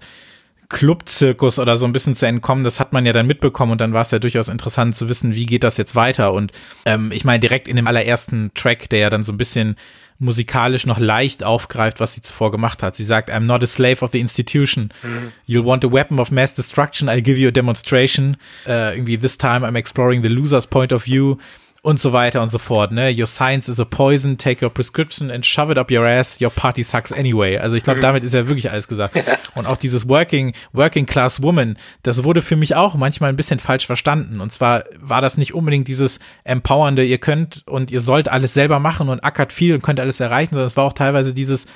[0.69, 3.93] Clubzirkus oder so ein bisschen zu entkommen, das hat man ja dann mitbekommen und dann
[3.93, 6.33] war es ja durchaus interessant zu wissen, wie geht das jetzt weiter.
[6.33, 6.51] Und
[6.85, 9.77] ähm, ich meine, direkt in dem allerersten Track, der ja dann so ein bisschen
[10.19, 12.95] musikalisch noch leicht aufgreift, was sie zuvor gemacht hat.
[12.95, 14.89] Sie sagt, I'm not a slave of the institution.
[15.03, 15.31] Mhm.
[15.47, 17.07] You'll want a weapon of mass destruction.
[17.07, 18.35] I'll give you a demonstration.
[18.65, 21.37] Uh, irgendwie, this time I'm exploring the loser's point of view
[21.81, 22.91] und so weiter und so fort.
[22.91, 23.13] Ne?
[23.17, 26.49] Your science is a poison, take your prescription and shove it up your ass, your
[26.49, 27.57] party sucks anyway.
[27.57, 28.01] Also ich glaube, mhm.
[28.01, 29.15] damit ist ja wirklich alles gesagt.
[29.55, 33.59] Und auch dieses Working, Working Class Woman, das wurde für mich auch manchmal ein bisschen
[33.59, 34.41] falsch verstanden.
[34.41, 38.79] Und zwar war das nicht unbedingt dieses empowernde, ihr könnt und ihr sollt alles selber
[38.79, 41.67] machen und ackert viel und könnt alles erreichen, sondern es war auch teilweise dieses,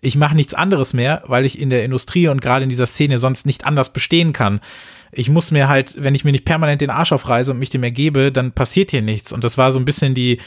[0.00, 3.18] ich mache nichts anderes mehr, weil ich in der Industrie und gerade in dieser Szene
[3.18, 4.60] sonst nicht anders bestehen kann
[5.12, 7.82] ich muss mir halt, wenn ich mir nicht permanent den Arsch aufreiße und mich dem
[7.82, 9.32] ergebe, dann passiert hier nichts.
[9.32, 10.40] Und das war so ein bisschen die,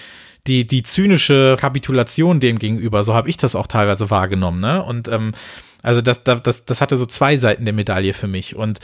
[0.47, 3.03] die, die zynische Kapitulation dem gegenüber.
[3.03, 4.83] So habe ich das auch teilweise wahrgenommen, ne?
[4.83, 5.33] Und ähm,
[5.81, 8.55] also das, das, das hatte so zwei Seiten der Medaille für mich.
[8.55, 8.79] Und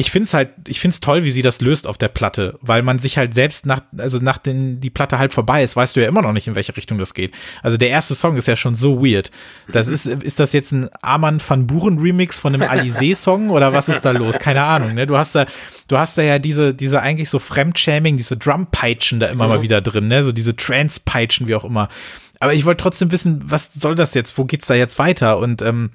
[0.00, 2.58] ich finde es halt, ich finde es toll, wie sie das löst auf der Platte,
[2.62, 5.94] weil man sich halt selbst nach, also nach den, die Platte halb vorbei ist, weißt
[5.94, 7.34] du ja immer noch nicht, in welche Richtung das geht.
[7.62, 9.30] Also der erste Song ist ja schon so weird.
[9.68, 13.74] Das ist, ist das jetzt ein Arman van Buren Remix von einem Alizé Song oder
[13.74, 14.38] was ist da los?
[14.38, 15.06] Keine Ahnung, ne?
[15.06, 15.44] Du hast da,
[15.88, 19.50] du hast da ja diese, diese eigentlich so Fremdschäming, diese Drum-Peitschen da immer mhm.
[19.50, 20.24] mal wieder drin, ne?
[20.24, 21.90] So diese Trance-Peitschen, wie auch immer.
[22.38, 24.38] aber ich wollte trotzdem wissen, was soll das jetzt?
[24.38, 25.36] Wo geht's da jetzt weiter?
[25.36, 25.90] Und ähm,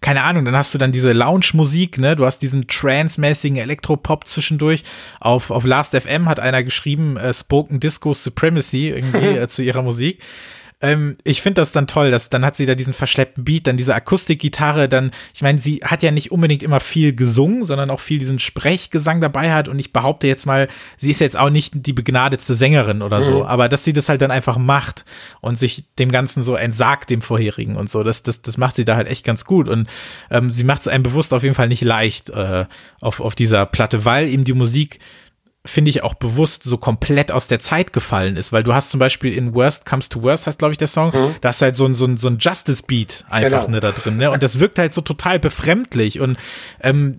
[0.00, 2.16] keine Ahnung, dann hast du dann diese Lounge-Musik, ne?
[2.16, 4.82] Du hast diesen trance-mäßigen Elektropop zwischendurch.
[5.20, 9.82] Auf, auf Last FM hat einer geschrieben, äh, Spoken Disco Supremacy irgendwie äh, zu ihrer
[9.82, 10.20] Musik.
[10.80, 13.76] Ähm, ich finde das dann toll, dass dann hat sie da diesen verschleppten Beat, dann
[13.76, 17.98] diese Akustikgitarre, dann, ich meine, sie hat ja nicht unbedingt immer viel gesungen, sondern auch
[17.98, 19.66] viel diesen Sprechgesang dabei hat.
[19.66, 23.40] Und ich behaupte jetzt mal, sie ist jetzt auch nicht die begnadetste Sängerin oder so,
[23.40, 23.46] mhm.
[23.46, 25.04] aber dass sie das halt dann einfach macht
[25.40, 28.84] und sich dem Ganzen so entsagt, dem vorherigen und so, das, das, das macht sie
[28.84, 29.68] da halt echt ganz gut.
[29.68, 29.88] Und
[30.30, 32.66] ähm, sie macht es einem bewusst auf jeden Fall nicht leicht äh,
[33.00, 35.00] auf, auf dieser Platte, weil ihm die Musik
[35.66, 39.00] finde ich, auch bewusst so komplett aus der Zeit gefallen ist, weil du hast zum
[39.00, 41.34] Beispiel in Worst Comes to Worst, heißt glaube ich der Song, mhm.
[41.40, 43.72] da ist halt so ein, so ein, so ein Justice Beat einfach genau.
[43.72, 44.30] ne, da drin, ne?
[44.30, 46.38] Und das wirkt halt so total befremdlich und
[46.80, 47.18] ähm,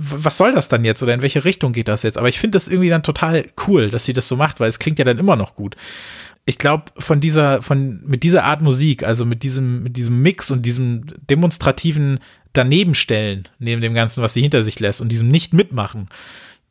[0.00, 2.18] was soll das dann jetzt oder in welche Richtung geht das jetzt?
[2.18, 4.78] Aber ich finde das irgendwie dann total cool, dass sie das so macht, weil es
[4.78, 5.76] klingt ja dann immer noch gut
[6.48, 10.52] ich glaube, von dieser, von, mit dieser Art Musik, also mit diesem, mit diesem Mix
[10.52, 12.20] und diesem demonstrativen
[12.52, 16.08] Danebenstellen neben dem Ganzen, was sie hinter sich lässt und diesem Nicht-Mitmachen,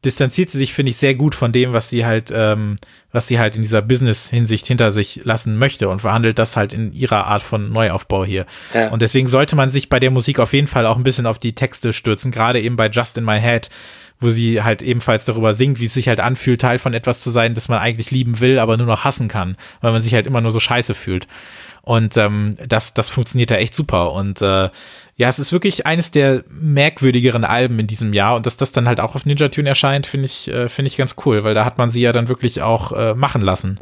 [0.05, 2.77] distanziert sie sich, finde ich, sehr gut von dem, was sie halt, ähm,
[3.11, 6.93] was sie halt in dieser Business-Hinsicht hinter sich lassen möchte und verhandelt das halt in
[6.93, 8.45] ihrer Art von Neuaufbau hier.
[8.73, 8.89] Ja.
[8.89, 11.39] Und deswegen sollte man sich bei der Musik auf jeden Fall auch ein bisschen auf
[11.39, 13.69] die Texte stürzen, gerade eben bei Just in My Head,
[14.19, 17.31] wo sie halt ebenfalls darüber singt, wie es sich halt anfühlt, Teil von etwas zu
[17.31, 20.27] sein, das man eigentlich lieben will, aber nur noch hassen kann, weil man sich halt
[20.27, 21.27] immer nur so scheiße fühlt.
[21.81, 24.13] Und ähm, das, das funktioniert da echt super.
[24.13, 24.69] Und äh,
[25.17, 28.35] ja, es ist wirklich eines der merkwürdigeren Alben in diesem Jahr.
[28.35, 31.15] Und dass das dann halt auch auf Ninja Tune erscheint, finde ich, äh, ich ganz
[31.25, 33.79] cool, weil da hat man sie ja dann wirklich auch äh, machen lassen.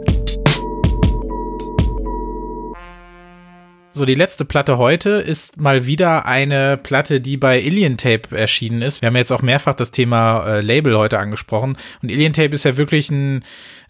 [3.96, 8.82] So, die letzte Platte heute ist mal wieder eine Platte, die bei Alien Tape erschienen
[8.82, 9.02] ist.
[9.02, 11.78] Wir haben jetzt auch mehrfach das Thema äh, Label heute angesprochen.
[12.02, 13.44] Und Alien Tape ist ja wirklich ein,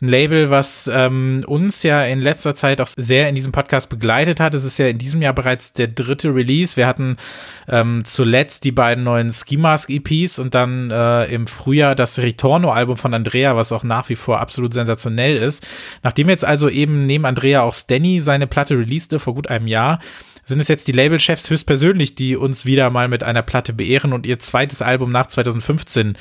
[0.03, 4.41] ein Label, was ähm, uns ja in letzter Zeit auch sehr in diesem Podcast begleitet
[4.41, 4.53] hat.
[4.53, 6.75] Es ist ja in diesem Jahr bereits der dritte Release.
[6.75, 7.15] Wir hatten
[7.69, 12.97] ähm, zuletzt die beiden neuen Ski Mask EPs und dann äh, im Frühjahr das Ritorno-Album
[12.97, 15.65] von Andrea, was auch nach wie vor absolut sensationell ist.
[16.03, 19.99] Nachdem jetzt also eben neben Andrea auch Stanny seine Platte releaste vor gut einem Jahr,
[20.45, 24.25] sind es jetzt die Labelchefs höchstpersönlich, die uns wieder mal mit einer Platte beehren und
[24.27, 26.17] ihr zweites Album nach 2015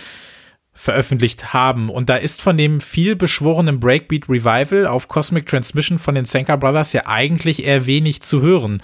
[0.75, 1.91] veröffentlicht haben.
[1.91, 6.57] Und da ist von dem viel beschworenen Breakbeat Revival auf Cosmic Transmission von den Senka
[6.57, 8.83] Brothers ja eigentlich eher wenig zu hören.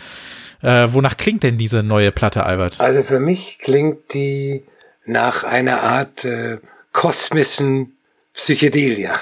[0.63, 2.81] Äh, wonach klingt denn diese neue Platte, Albert?
[2.81, 4.65] Also für mich klingt die
[5.07, 6.59] nach einer Art äh,
[6.93, 7.97] kosmischen
[8.35, 9.15] Psychedelia.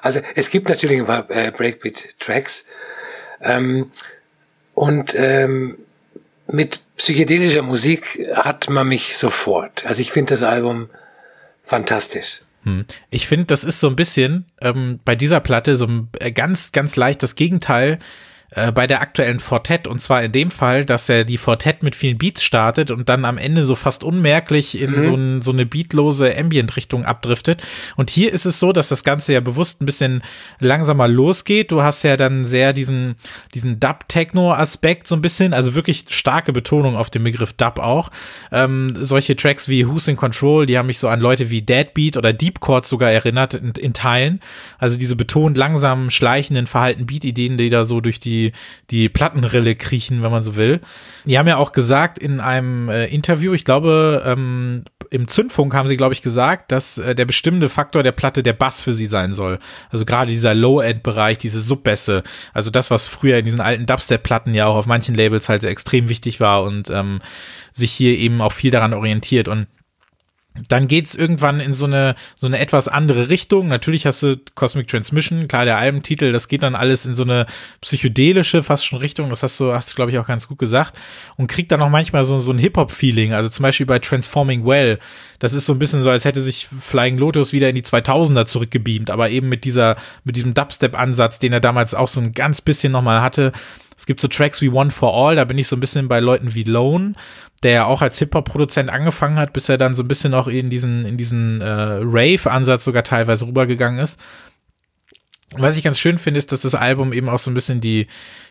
[0.00, 2.66] Also es gibt natürlich ein paar äh, Breakbeat-Tracks,
[3.40, 3.90] ähm,
[4.74, 5.78] und ähm,
[6.46, 9.86] mit psychedelischer Musik hat man mich sofort.
[9.86, 10.90] Also ich finde das Album
[11.66, 12.42] fantastisch.
[12.62, 12.86] Hm.
[13.10, 16.72] Ich finde, das ist so ein bisschen ähm, bei dieser Platte so ein äh, ganz,
[16.72, 17.98] ganz leicht das Gegenteil
[18.52, 21.96] äh, bei der aktuellen Fortet und zwar in dem Fall, dass er die Fortet mit
[21.96, 25.00] vielen Beats startet und dann am Ende so fast unmerklich in mhm.
[25.00, 27.60] so, ein, so eine beatlose Ambient-Richtung abdriftet.
[27.96, 30.22] Und hier ist es so, dass das Ganze ja bewusst ein bisschen
[30.60, 31.72] langsamer losgeht.
[31.72, 33.16] Du hast ja dann sehr diesen,
[33.52, 38.10] diesen Dub-Techno-Aspekt so ein bisschen, also wirklich starke Betonung auf dem Begriff Dub auch.
[38.52, 42.16] Ähm, solche Tracks wie Who's in Control, die haben mich so an Leute wie Deadbeat
[42.16, 44.40] oder Deep Chord sogar erinnert in, in Teilen.
[44.78, 48.52] Also diese betont langsamen, schleichenden, verhalten Beat-Ideen, die da so durch die die,
[48.90, 50.80] die Plattenrille kriechen, wenn man so will.
[51.24, 55.88] Die haben ja auch gesagt in einem äh, Interview, ich glaube, ähm, im Zündfunk haben
[55.88, 59.06] sie, glaube ich, gesagt, dass äh, der bestimmte Faktor der Platte der Bass für sie
[59.06, 59.58] sein soll.
[59.90, 62.22] Also gerade dieser Low-End-Bereich, diese Subbässe,
[62.52, 66.08] also das, was früher in diesen alten Dubstep-Platten ja auch auf manchen Labels halt extrem
[66.08, 67.20] wichtig war und ähm,
[67.72, 69.48] sich hier eben auch viel daran orientiert.
[69.48, 69.66] Und
[70.68, 73.68] dann geht's irgendwann in so eine, so eine etwas andere Richtung.
[73.68, 77.46] Natürlich hast du Cosmic Transmission, klar, der Albentitel, das geht dann alles in so eine
[77.80, 80.96] psychedelische, fast schon Richtung, das hast du, hast du, glaube ich, auch ganz gut gesagt.
[81.36, 83.32] Und kriegt dann auch manchmal so, so ein Hip-Hop-Feeling.
[83.32, 84.98] Also zum Beispiel bei Transforming Well.
[85.38, 88.46] Das ist so ein bisschen so, als hätte sich Flying Lotus wieder in die 2000er
[88.46, 92.60] zurückgebeamt, aber eben mit dieser, mit diesem Dubstep-Ansatz, den er damals auch so ein ganz
[92.60, 93.52] bisschen nochmal hatte.
[93.96, 96.20] Es gibt so Tracks wie One for All, da bin ich so ein bisschen bei
[96.20, 97.14] Leuten wie Lone
[97.62, 100.70] der ja auch als Hip-Hop-Produzent angefangen hat, bis er dann so ein bisschen auch in
[100.70, 104.20] diesen, in diesen äh, Rave-Ansatz sogar teilweise rübergegangen ist.
[105.52, 108.08] Was ich ganz schön finde, ist, dass das Album eben auch so ein bisschen die,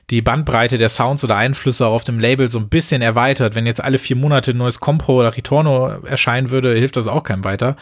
[0.10, 3.54] die Bandbreite der Sounds oder Einflüsse auf dem Label so ein bisschen erweitert.
[3.54, 7.24] Wenn jetzt alle vier Monate ein neues Compro oder Ritorno erscheinen würde, hilft das auch
[7.24, 7.76] keinem weiter.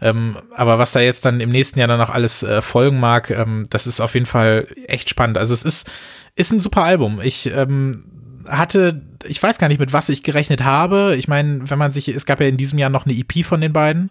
[0.00, 3.30] Ähm, aber was da jetzt dann im nächsten Jahr dann noch alles äh, folgen mag,
[3.30, 5.38] ähm, das ist auf jeden Fall echt spannend.
[5.38, 5.90] Also es ist,
[6.36, 7.20] ist ein super Album.
[7.22, 8.04] Ich ähm,
[8.46, 11.16] hatte, ich weiß gar nicht, mit was ich gerechnet habe.
[11.16, 13.60] Ich meine, wenn man sich, es gab ja in diesem Jahr noch eine EP von
[13.60, 14.10] den beiden.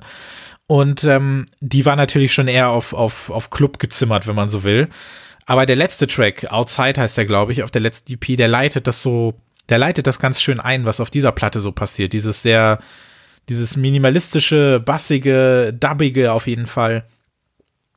[0.67, 4.63] Und ähm, die war natürlich schon eher auf, auf, auf Club gezimmert, wenn man so
[4.63, 4.89] will.
[5.45, 8.85] Aber der letzte Track, Outside heißt der, glaube ich, auf der letzten EP, der leitet
[8.85, 9.35] das so,
[9.69, 12.11] der leitet das ganz schön ein, was auf dieser Platte so passiert.
[12.11, 12.79] Dieses sehr,
[13.49, 17.05] dieses minimalistische, bassige, dubbige auf jeden Fall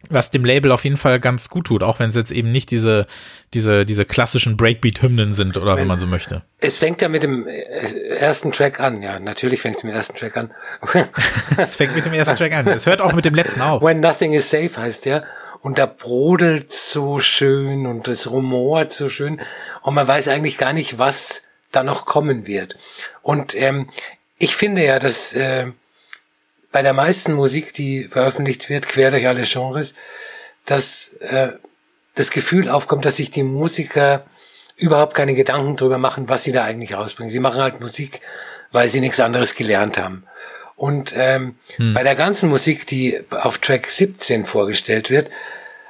[0.08, 2.70] was dem Label auf jeden Fall ganz gut tut, auch wenn es jetzt eben nicht
[2.70, 3.06] diese,
[3.52, 6.42] diese, diese klassischen Breakbeat-Hymnen sind oder wenn, man so möchte.
[6.58, 10.16] Es fängt ja mit dem ersten Track an, ja, natürlich fängt es mit dem ersten
[10.16, 10.54] Track an.
[11.58, 12.66] es fängt mit dem ersten Track an.
[12.68, 13.82] Es hört auch mit dem letzten auf.
[13.82, 15.22] When Nothing is Safe heißt ja.
[15.60, 19.42] Und da brodelt so schön und es rumort so schön.
[19.82, 22.76] Und man weiß eigentlich gar nicht, was da noch kommen wird.
[23.20, 23.88] Und ähm,
[24.40, 25.66] ich finde ja, dass äh,
[26.72, 29.94] bei der meisten Musik, die veröffentlicht wird, quer durch alle Genres,
[30.64, 31.52] dass äh,
[32.14, 34.24] das Gefühl aufkommt, dass sich die Musiker
[34.76, 37.30] überhaupt keine Gedanken drüber machen, was sie da eigentlich rausbringen.
[37.30, 38.20] Sie machen halt Musik,
[38.72, 40.24] weil sie nichts anderes gelernt haben.
[40.74, 41.92] Und ähm, hm.
[41.92, 45.30] bei der ganzen Musik, die auf Track 17 vorgestellt wird,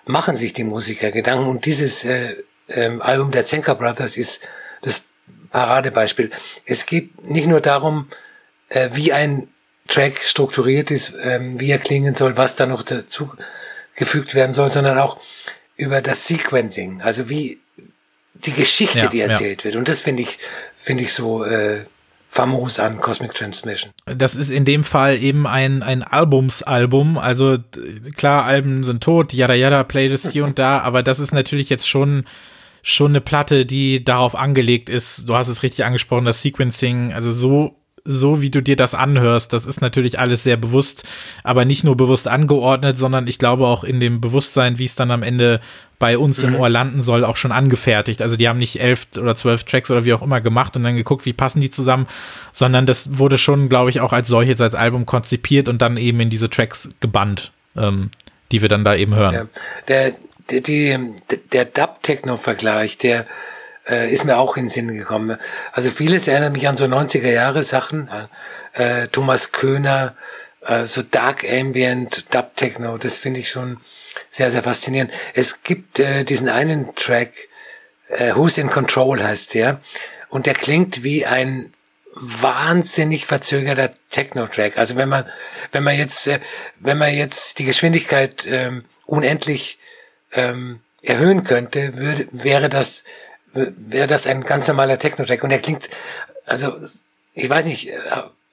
[0.06, 1.46] machen sich die Musiker Gedanken.
[1.46, 2.34] Und dieses äh,
[2.68, 4.48] ähm, Album der Zenker Brothers ist
[4.82, 5.06] das
[5.52, 6.30] Paradebeispiel.
[6.64, 8.08] Es geht nicht nur darum,
[8.70, 9.48] äh, wie ein
[9.88, 13.32] Track strukturiert ist, ähm, wie er klingen soll, was da noch dazu
[13.96, 15.20] gefügt werden soll, sondern auch
[15.76, 17.58] über das Sequencing, also wie
[18.34, 19.64] die Geschichte, ja, die erzählt ja.
[19.66, 19.76] wird.
[19.76, 20.38] Und das finde ich,
[20.76, 21.84] finde ich so äh,
[22.28, 23.92] famos an Cosmic Transmission.
[24.06, 27.18] Das ist in dem Fall eben ein, ein Albumsalbum.
[27.18, 27.58] Also
[28.16, 31.88] klar, Alben sind tot, yada yada, Playlist hier und da, aber das ist natürlich jetzt
[31.88, 32.24] schon
[32.82, 35.28] schon eine Platte, die darauf angelegt ist.
[35.28, 39.52] Du hast es richtig angesprochen, das Sequencing, also so so wie du dir das anhörst,
[39.52, 41.04] das ist natürlich alles sehr bewusst,
[41.44, 45.10] aber nicht nur bewusst angeordnet, sondern ich glaube auch in dem Bewusstsein, wie es dann
[45.10, 45.60] am Ende
[45.98, 46.48] bei uns mhm.
[46.48, 48.22] im Ohr landen soll, auch schon angefertigt.
[48.22, 50.96] Also die haben nicht elf oder zwölf Tracks oder wie auch immer gemacht und dann
[50.96, 52.08] geguckt, wie passen die zusammen,
[52.52, 56.18] sondern das wurde schon, glaube ich, auch als solches, als Album konzipiert und dann eben
[56.20, 58.10] in diese Tracks gebannt, ähm,
[58.50, 59.34] die wir dann da eben hören.
[59.34, 59.46] Ja.
[59.88, 60.14] Der,
[60.50, 60.98] der, die,
[61.52, 63.26] der Dub-Techno-Vergleich, der
[63.90, 65.36] äh, ist mir auch in den Sinn gekommen.
[65.72, 68.08] Also vieles erinnert mich an so 90er Jahre Sachen,
[68.72, 70.14] äh, Thomas Köhner,
[70.64, 73.78] äh, so Dark Ambient, Dub Techno, das finde ich schon
[74.30, 75.12] sehr, sehr faszinierend.
[75.34, 77.48] Es gibt äh, diesen einen Track,
[78.08, 79.80] äh, Who's in Control heißt der,
[80.28, 81.72] und der klingt wie ein
[82.14, 84.76] wahnsinnig verzögerter Techno-Track.
[84.78, 85.26] Also wenn man,
[85.72, 86.40] wenn man jetzt, äh,
[86.78, 89.78] wenn man jetzt die Geschwindigkeit ähm, unendlich
[90.32, 93.04] ähm, erhöhen könnte, würde, wäre das
[93.52, 95.42] wäre das ein ganz normaler Techno-Track.
[95.44, 95.90] Und er klingt,
[96.46, 96.76] also,
[97.34, 97.90] ich weiß nicht,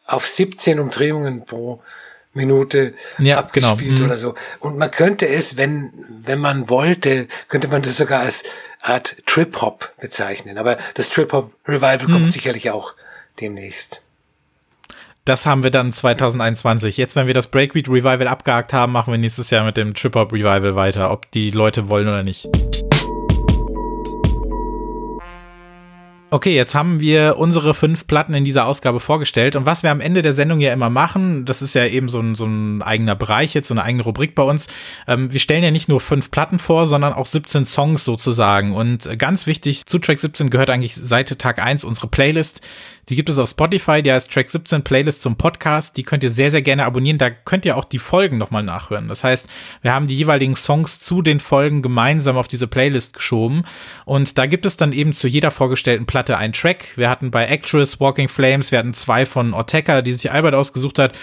[0.06, 1.82] auf 17 Umdrehungen pro
[2.34, 4.00] Minute ja, abgespielt genau.
[4.00, 4.06] Mhm.
[4.06, 4.36] oder so.
[4.60, 5.92] Und man könnte es, wenn,
[6.22, 8.44] wenn man wollte, könnte man das sogar als
[8.82, 10.58] Art Trip-Hop bezeichnen.
[10.58, 12.12] Aber das Trip-Hop-Revival mhm.
[12.12, 12.94] kommt sicherlich auch
[13.42, 14.02] demnächst.
[15.26, 16.96] Das haben wir dann 2021.
[16.96, 20.32] Jetzt, wenn wir das Breakbeat Revival abgehakt haben, machen wir nächstes Jahr mit dem Trip-Hop
[20.32, 22.48] Revival weiter, ob die Leute wollen oder nicht.
[26.30, 29.56] Okay, jetzt haben wir unsere fünf Platten in dieser Ausgabe vorgestellt.
[29.56, 32.20] Und was wir am Ende der Sendung ja immer machen, das ist ja eben so
[32.20, 34.68] ein, so ein eigener Bereich jetzt, so eine eigene Rubrik bei uns.
[35.08, 38.74] Ähm, wir stellen ja nicht nur fünf Platten vor, sondern auch 17 Songs sozusagen.
[38.74, 42.60] Und ganz wichtig, zu Track 17 gehört eigentlich seit Tag 1 unsere Playlist.
[43.10, 45.96] Die gibt es auf Spotify, die heißt Track 17 Playlist zum Podcast.
[45.96, 47.18] Die könnt ihr sehr, sehr gerne abonnieren.
[47.18, 49.08] Da könnt ihr auch die Folgen nochmal nachhören.
[49.08, 49.48] Das heißt,
[49.82, 53.64] wir haben die jeweiligen Songs zu den Folgen gemeinsam auf diese Playlist geschoben.
[54.04, 56.98] Und da gibt es dann eben zu jeder vorgestellten Platte einen Track.
[56.98, 61.00] Wir hatten bei Actress, Walking Flames, wir hatten zwei von Ortega, die sich Albert ausgesucht
[61.00, 61.18] hat.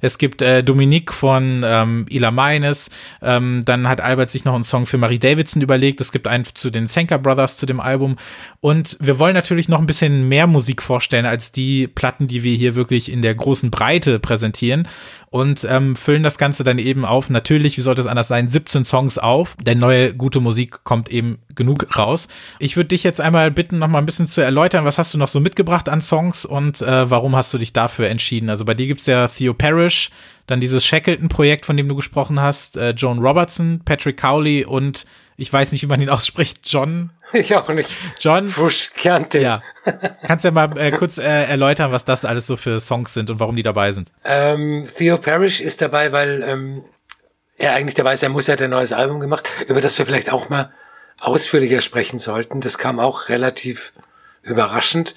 [0.00, 2.90] Es gibt äh, Dominique von ähm, Ila Meines.
[3.22, 6.00] Ähm, dann hat Albert sich noch einen Song für Marie Davidson überlegt.
[6.00, 8.16] Es gibt einen zu den Senker Brothers zu dem Album.
[8.60, 12.54] Und wir wollen natürlich noch ein bisschen mehr Musik vorstellen als die Platten, die wir
[12.54, 14.88] hier wirklich in der großen Breite präsentieren
[15.30, 17.30] und ähm, füllen das Ganze dann eben auf.
[17.30, 21.38] Natürlich, wie sollte es anders sein, 17 Songs auf, denn neue gute Musik kommt eben
[21.54, 22.26] genug raus.
[22.58, 25.18] Ich würde dich jetzt einmal bitten, noch mal ein bisschen zu erläutern, was hast du
[25.18, 28.50] noch so mitgebracht an Songs und äh, warum hast du dich dafür entschieden?
[28.50, 30.10] Also bei dir gibt's ja Theo Parrish,
[30.46, 35.06] dann dieses Shackleton-Projekt, von dem du gesprochen hast, äh, Joan Robertson, Patrick Cowley und
[35.40, 37.10] ich weiß nicht, wie man ihn ausspricht, John.
[37.32, 37.88] Ich auch nicht.
[38.18, 38.48] John.
[38.48, 39.40] Fuschkante.
[39.40, 39.62] Ja.
[40.26, 43.38] Kannst ja mal äh, kurz äh, erläutern, was das alles so für Songs sind und
[43.38, 44.10] warum die dabei sind?
[44.24, 46.82] Ähm, Theo Parrish ist dabei, weil ähm,
[47.56, 50.32] er eigentlich dabei ist, er muss ja ein neues Album gemacht, über das wir vielleicht
[50.32, 50.72] auch mal
[51.20, 52.60] ausführlicher sprechen sollten.
[52.60, 53.92] Das kam auch relativ
[54.42, 55.14] überraschend.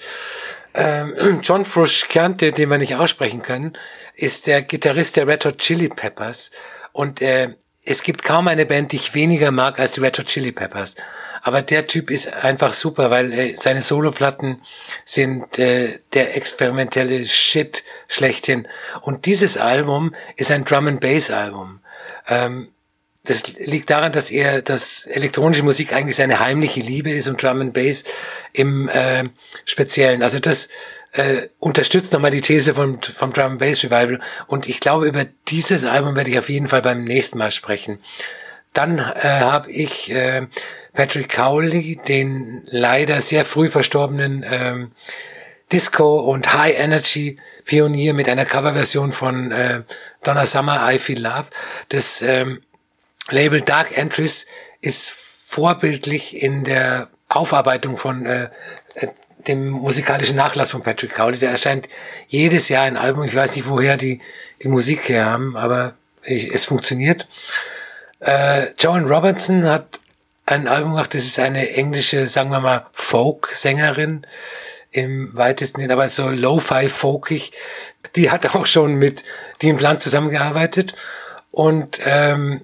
[0.72, 3.72] Ähm, John Frusciante, den wir nicht aussprechen können,
[4.14, 6.52] ist der Gitarrist der Red Hot Chili Peppers
[6.92, 10.26] und äh, es gibt kaum eine Band, die ich weniger mag als die Red Hot
[10.26, 10.96] Chili Peppers.
[11.42, 14.62] Aber der Typ ist einfach super, weil äh, seine Soloplatten
[15.04, 18.66] sind äh, der experimentelle Shit schlechthin.
[19.02, 21.80] Und dieses Album ist ein Drum and Bass Album.
[22.26, 22.68] Ähm,
[23.24, 27.60] das liegt daran, dass er, dass elektronische Musik eigentlich seine heimliche Liebe ist und Drum
[27.60, 28.04] and Bass
[28.54, 29.24] im äh,
[29.66, 30.22] Speziellen.
[30.22, 30.70] Also das
[31.14, 34.20] äh, unterstützt nochmal die These vom, vom Drum and Bass Revival.
[34.46, 38.00] Und ich glaube, über dieses Album werde ich auf jeden Fall beim nächsten Mal sprechen.
[38.72, 40.48] Dann äh, habe ich äh,
[40.92, 44.90] Patrick Cowley, den leider sehr früh verstorbenen ähm,
[45.72, 49.82] Disco und High Energy Pionier mit einer Coverversion von äh,
[50.24, 51.46] Donna Summer I Feel Love.
[51.90, 52.62] Das ähm,
[53.30, 54.46] Label Dark Entries
[54.80, 58.50] ist vorbildlich in der Aufarbeitung von äh,
[59.48, 61.38] dem musikalischen Nachlass von Patrick Cowley.
[61.38, 61.88] Der erscheint
[62.28, 63.24] jedes Jahr ein Album.
[63.24, 64.20] Ich weiß nicht, woher die
[64.62, 67.28] die Musik her haben, aber ich, es funktioniert.
[68.20, 70.00] Äh, Joan Robertson hat
[70.46, 71.14] ein Album gemacht.
[71.14, 74.26] Das ist eine englische, sagen wir mal, Folk-Sängerin
[74.90, 77.52] im weitesten Sinn, aber so Lo-Fi folkig.
[78.16, 79.24] Die hat auch schon mit
[79.60, 80.94] Dean Blunt zusammengearbeitet
[81.50, 82.62] und ähm,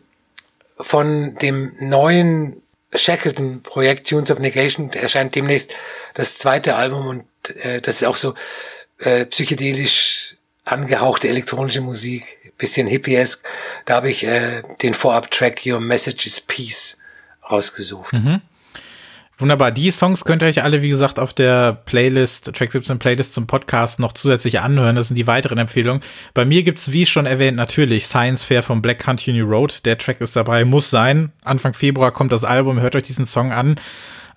[0.78, 2.62] von dem neuen
[2.92, 5.74] Shackleton-Projekt Tunes of Negation erscheint demnächst
[6.14, 7.24] das zweite Album und
[7.62, 8.34] äh, das ist auch so
[8.98, 13.44] äh, psychedelisch angehauchte elektronische Musik, bisschen hippiesk.
[13.86, 16.98] Da habe ich äh, den Vorab-Track Your Message is Peace
[17.50, 18.12] rausgesucht.
[18.12, 18.40] Mhm.
[19.40, 19.70] Wunderbar.
[19.70, 23.46] Die Songs könnt ihr euch alle, wie gesagt, auf der Playlist, Track 17 Playlist zum
[23.46, 24.96] Podcast noch zusätzlich anhören.
[24.96, 26.02] Das sind die weiteren Empfehlungen.
[26.34, 29.86] Bei mir gibt's, wie schon erwähnt, natürlich Science Fair von Black Country New Road.
[29.86, 31.32] Der Track ist dabei, muss sein.
[31.42, 33.76] Anfang Februar kommt das Album, hört euch diesen Song an.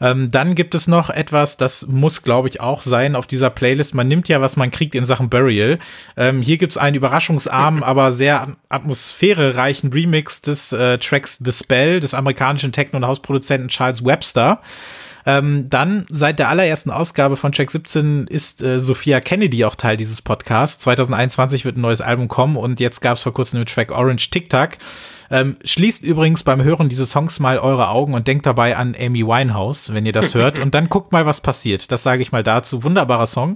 [0.03, 3.95] Ähm, dann gibt es noch etwas, das muss, glaube ich, auch sein auf dieser Playlist.
[3.95, 5.79] Man nimmt ja, was man kriegt in Sachen Burial.
[6.17, 12.13] Ähm, hier gibt's einen überraschungsarmen, aber sehr atmosphärereichen Remix des äh, Tracks The Spell des
[12.13, 14.59] amerikanischen Techno- und Hausproduzenten Charles Webster.
[15.25, 19.95] Ähm, dann seit der allerersten Ausgabe von Track 17 ist äh, Sophia Kennedy auch Teil
[19.95, 20.83] dieses Podcasts.
[20.83, 24.29] 2021 wird ein neues Album kommen und jetzt gab es vor kurzem den Track Orange
[24.31, 24.77] Tic Tac.
[25.34, 29.25] Ähm, schließt übrigens beim Hören dieses Songs mal eure Augen und denkt dabei an Amy
[29.25, 30.59] Winehouse, wenn ihr das hört.
[30.59, 31.91] und dann guckt mal, was passiert.
[31.91, 32.84] Das sage ich mal dazu.
[32.84, 33.55] Wunderbarer Song.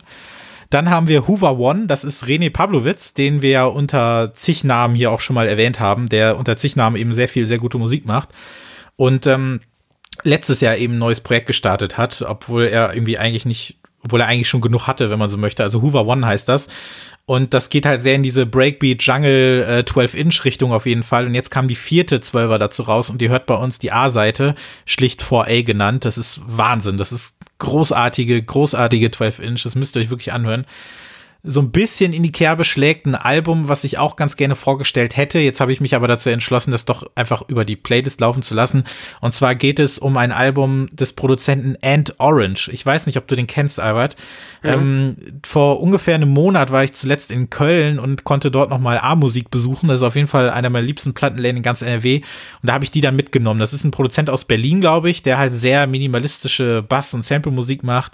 [0.71, 4.95] Dann haben wir Hoover One, das ist René Pavlovitz, den wir ja unter zig Namen
[4.95, 7.78] hier auch schon mal erwähnt haben, der unter zig Namen eben sehr viel, sehr gute
[7.78, 8.30] Musik macht.
[8.95, 9.61] Und ähm,
[10.23, 13.78] letztes Jahr eben ein neues Projekt gestartet hat, obwohl er irgendwie eigentlich nicht,
[14.08, 15.64] obwohl er eigentlich schon genug hatte, wenn man so möchte.
[15.64, 16.68] Also Hoover One heißt das.
[17.26, 21.26] Und das geht halt sehr in diese Breakbeat Jungle äh, 12-Inch Richtung auf jeden Fall.
[21.26, 24.55] Und jetzt kam die vierte 12er dazu raus und die hört bei uns die A-Seite,
[24.86, 26.05] schlicht 4A genannt.
[26.05, 26.97] Das ist Wahnsinn.
[26.97, 29.64] Das ist großartige, großartige 12-Inch.
[29.64, 30.66] Das müsst ihr euch wirklich anhören
[31.43, 35.15] so ein bisschen in die Kerbe schlägt, ein Album, was ich auch ganz gerne vorgestellt
[35.15, 35.39] hätte.
[35.39, 38.53] Jetzt habe ich mich aber dazu entschlossen, das doch einfach über die Playlist laufen zu
[38.53, 38.83] lassen.
[39.21, 42.69] Und zwar geht es um ein Album des Produzenten Ant Orange.
[42.71, 44.15] Ich weiß nicht, ob du den kennst, Albert.
[44.63, 44.73] Ja.
[44.73, 49.51] Ähm, vor ungefähr einem Monat war ich zuletzt in Köln und konnte dort nochmal A-Musik
[49.51, 49.88] besuchen.
[49.88, 52.17] Das ist auf jeden Fall einer meiner liebsten Plattenläden in ganz NRW.
[52.61, 53.59] Und da habe ich die dann mitgenommen.
[53.59, 57.83] Das ist ein Produzent aus Berlin, glaube ich, der halt sehr minimalistische Bass- und Sample-Musik
[57.83, 58.13] macht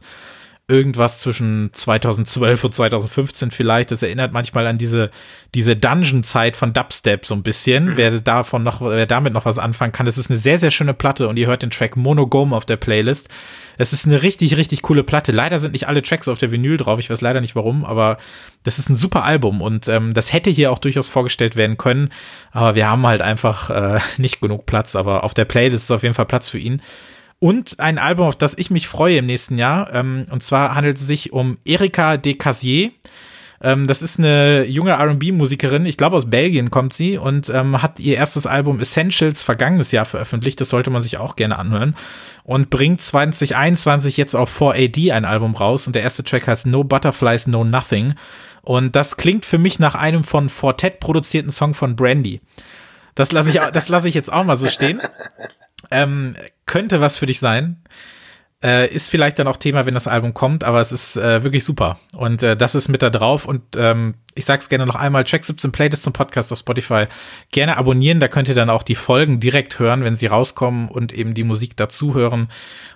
[0.70, 3.92] irgendwas zwischen 2012 und 2015 vielleicht.
[3.92, 5.12] Das erinnert manchmal an diese,
[5.54, 7.90] diese Dungeon-Zeit von Dubstep so ein bisschen.
[7.90, 7.98] Mhm.
[7.98, 10.94] Wer davon noch, wer damit noch was anfangen kann, das ist eine sehr, sehr schöne
[10.94, 13.28] Platte und ihr hört den Track Monogome auf der Playlist.
[13.78, 15.34] Es ist eine richtig, richtig coole Platte.
[15.34, 16.98] Leider sind nicht alle Tracks auf der Vinyl drauf.
[16.98, 18.16] Ich weiß leider nicht warum, aber
[18.64, 22.10] das ist ein super Album und ähm, das hätte hier auch durchaus vorgestellt werden können.
[22.52, 24.96] Aber wir haben halt einfach äh, nicht genug Platz.
[24.96, 26.82] Aber auf der Playlist ist auf jeden Fall Platz für ihn.
[27.44, 29.94] Und ein Album, auf das ich mich freue im nächsten Jahr.
[29.94, 32.92] Ähm, und zwar handelt es sich um Erika de Casier.
[33.62, 38.00] Ähm, das ist eine junge RB-Musikerin, ich glaube aus Belgien kommt sie und ähm, hat
[38.00, 40.62] ihr erstes Album Essentials vergangenes Jahr veröffentlicht.
[40.62, 41.96] Das sollte man sich auch gerne anhören.
[42.46, 45.86] Und bringt 2021 jetzt auf 4AD ein Album raus.
[45.86, 48.14] Und der erste Track heißt No Butterflies, No Nothing.
[48.62, 52.40] Und das klingt für mich nach einem von Fortet produzierten Song von Brandy.
[53.16, 55.02] Das lasse ich, das lasse ich jetzt auch mal so stehen.
[55.92, 57.84] Ähm, könnte was für dich sein.
[58.64, 61.66] Äh, ist vielleicht dann auch Thema, wenn das Album kommt, aber es ist äh, wirklich
[61.66, 62.00] super.
[62.16, 63.44] Und äh, das ist mit da drauf.
[63.44, 67.08] Und ähm, ich sag's gerne noch einmal, Track 17 Playlist zum Podcast auf Spotify.
[67.52, 71.12] Gerne abonnieren, da könnt ihr dann auch die Folgen direkt hören, wenn sie rauskommen und
[71.12, 72.48] eben die Musik dazu hören.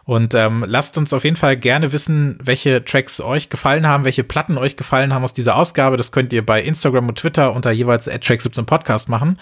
[0.06, 4.24] Und ähm, lasst uns auf jeden Fall gerne wissen, welche Tracks euch gefallen haben, welche
[4.24, 5.98] Platten euch gefallen haben aus dieser Ausgabe.
[5.98, 9.38] Das könnt ihr bei Instagram und Twitter unter jeweils Track 17 Podcast machen.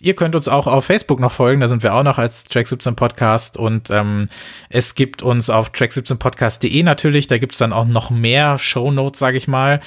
[0.00, 2.68] Ihr könnt uns auch auf Facebook noch folgen, da sind wir auch noch als Track
[2.68, 4.28] 17 Podcast und ähm,
[4.68, 9.48] es gibt uns auf track17podcast.de natürlich, da gibt's dann auch noch mehr Shownotes, sage ich
[9.48, 9.80] mal,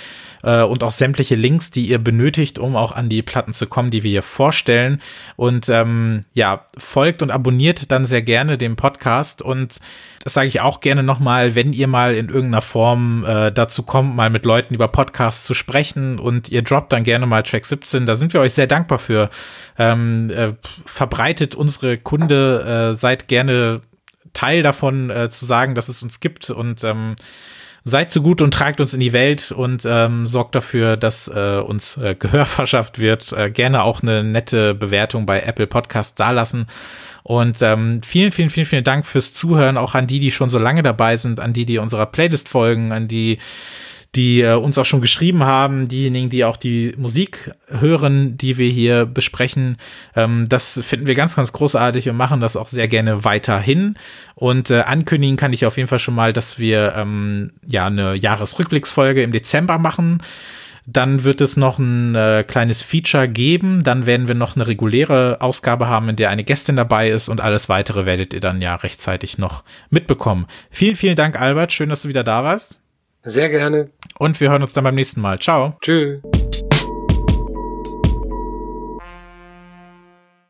[0.44, 3.90] äh, und auch sämtliche Links, die ihr benötigt, um auch an die Platten zu kommen,
[3.90, 5.02] die wir hier vorstellen.
[5.38, 9.80] Und ähm, ja, folgt und abonniert dann sehr gerne den Podcast und
[10.24, 14.16] das sage ich auch gerne nochmal, wenn ihr mal in irgendeiner Form äh, dazu kommt,
[14.16, 18.06] mal mit Leuten über Podcasts zu sprechen und ihr droppt dann gerne mal Track 17,
[18.06, 19.30] da sind wir euch sehr dankbar für.
[19.80, 20.54] Ähm, ähm, äh,
[20.86, 23.82] verbreitet unsere Kunde, äh, seid gerne
[24.34, 27.16] Teil davon äh, zu sagen, dass es uns gibt und ähm,
[27.84, 31.58] seid so gut und tragt uns in die Welt und ähm, sorgt dafür, dass äh,
[31.58, 33.32] uns äh, Gehör verschafft wird.
[33.34, 36.68] Äh, gerne auch eine nette Bewertung bei Apple Podcasts dalassen.
[37.24, 40.58] Und ähm, vielen, vielen, vielen, vielen Dank fürs Zuhören, auch an die, die schon so
[40.58, 43.38] lange dabei sind, an die, die unserer Playlist folgen, an die,
[44.16, 48.70] die äh, uns auch schon geschrieben haben, diejenigen, die auch die Musik hören, die wir
[48.70, 49.78] hier besprechen.
[50.16, 53.96] Ähm, das finden wir ganz, ganz großartig und machen das auch sehr gerne weiterhin.
[54.36, 58.16] Und äh, ankündigen kann ich auf jeden Fall schon mal, dass wir ähm, ja eine
[58.16, 60.22] Jahresrückblicksfolge im Dezember machen.
[60.86, 63.82] Dann wird es noch ein äh, kleines Feature geben.
[63.86, 67.40] Dann werden wir noch eine reguläre Ausgabe haben, in der eine Gästin dabei ist und
[67.40, 70.48] alles weitere werdet ihr dann ja rechtzeitig noch mitbekommen.
[70.70, 71.72] Vielen, vielen Dank, Albert.
[71.72, 72.82] Schön, dass du wieder da warst.
[73.24, 73.86] Sehr gerne.
[74.18, 75.40] Und wir hören uns dann beim nächsten Mal.
[75.40, 75.78] Ciao.
[75.82, 76.22] Tschüss.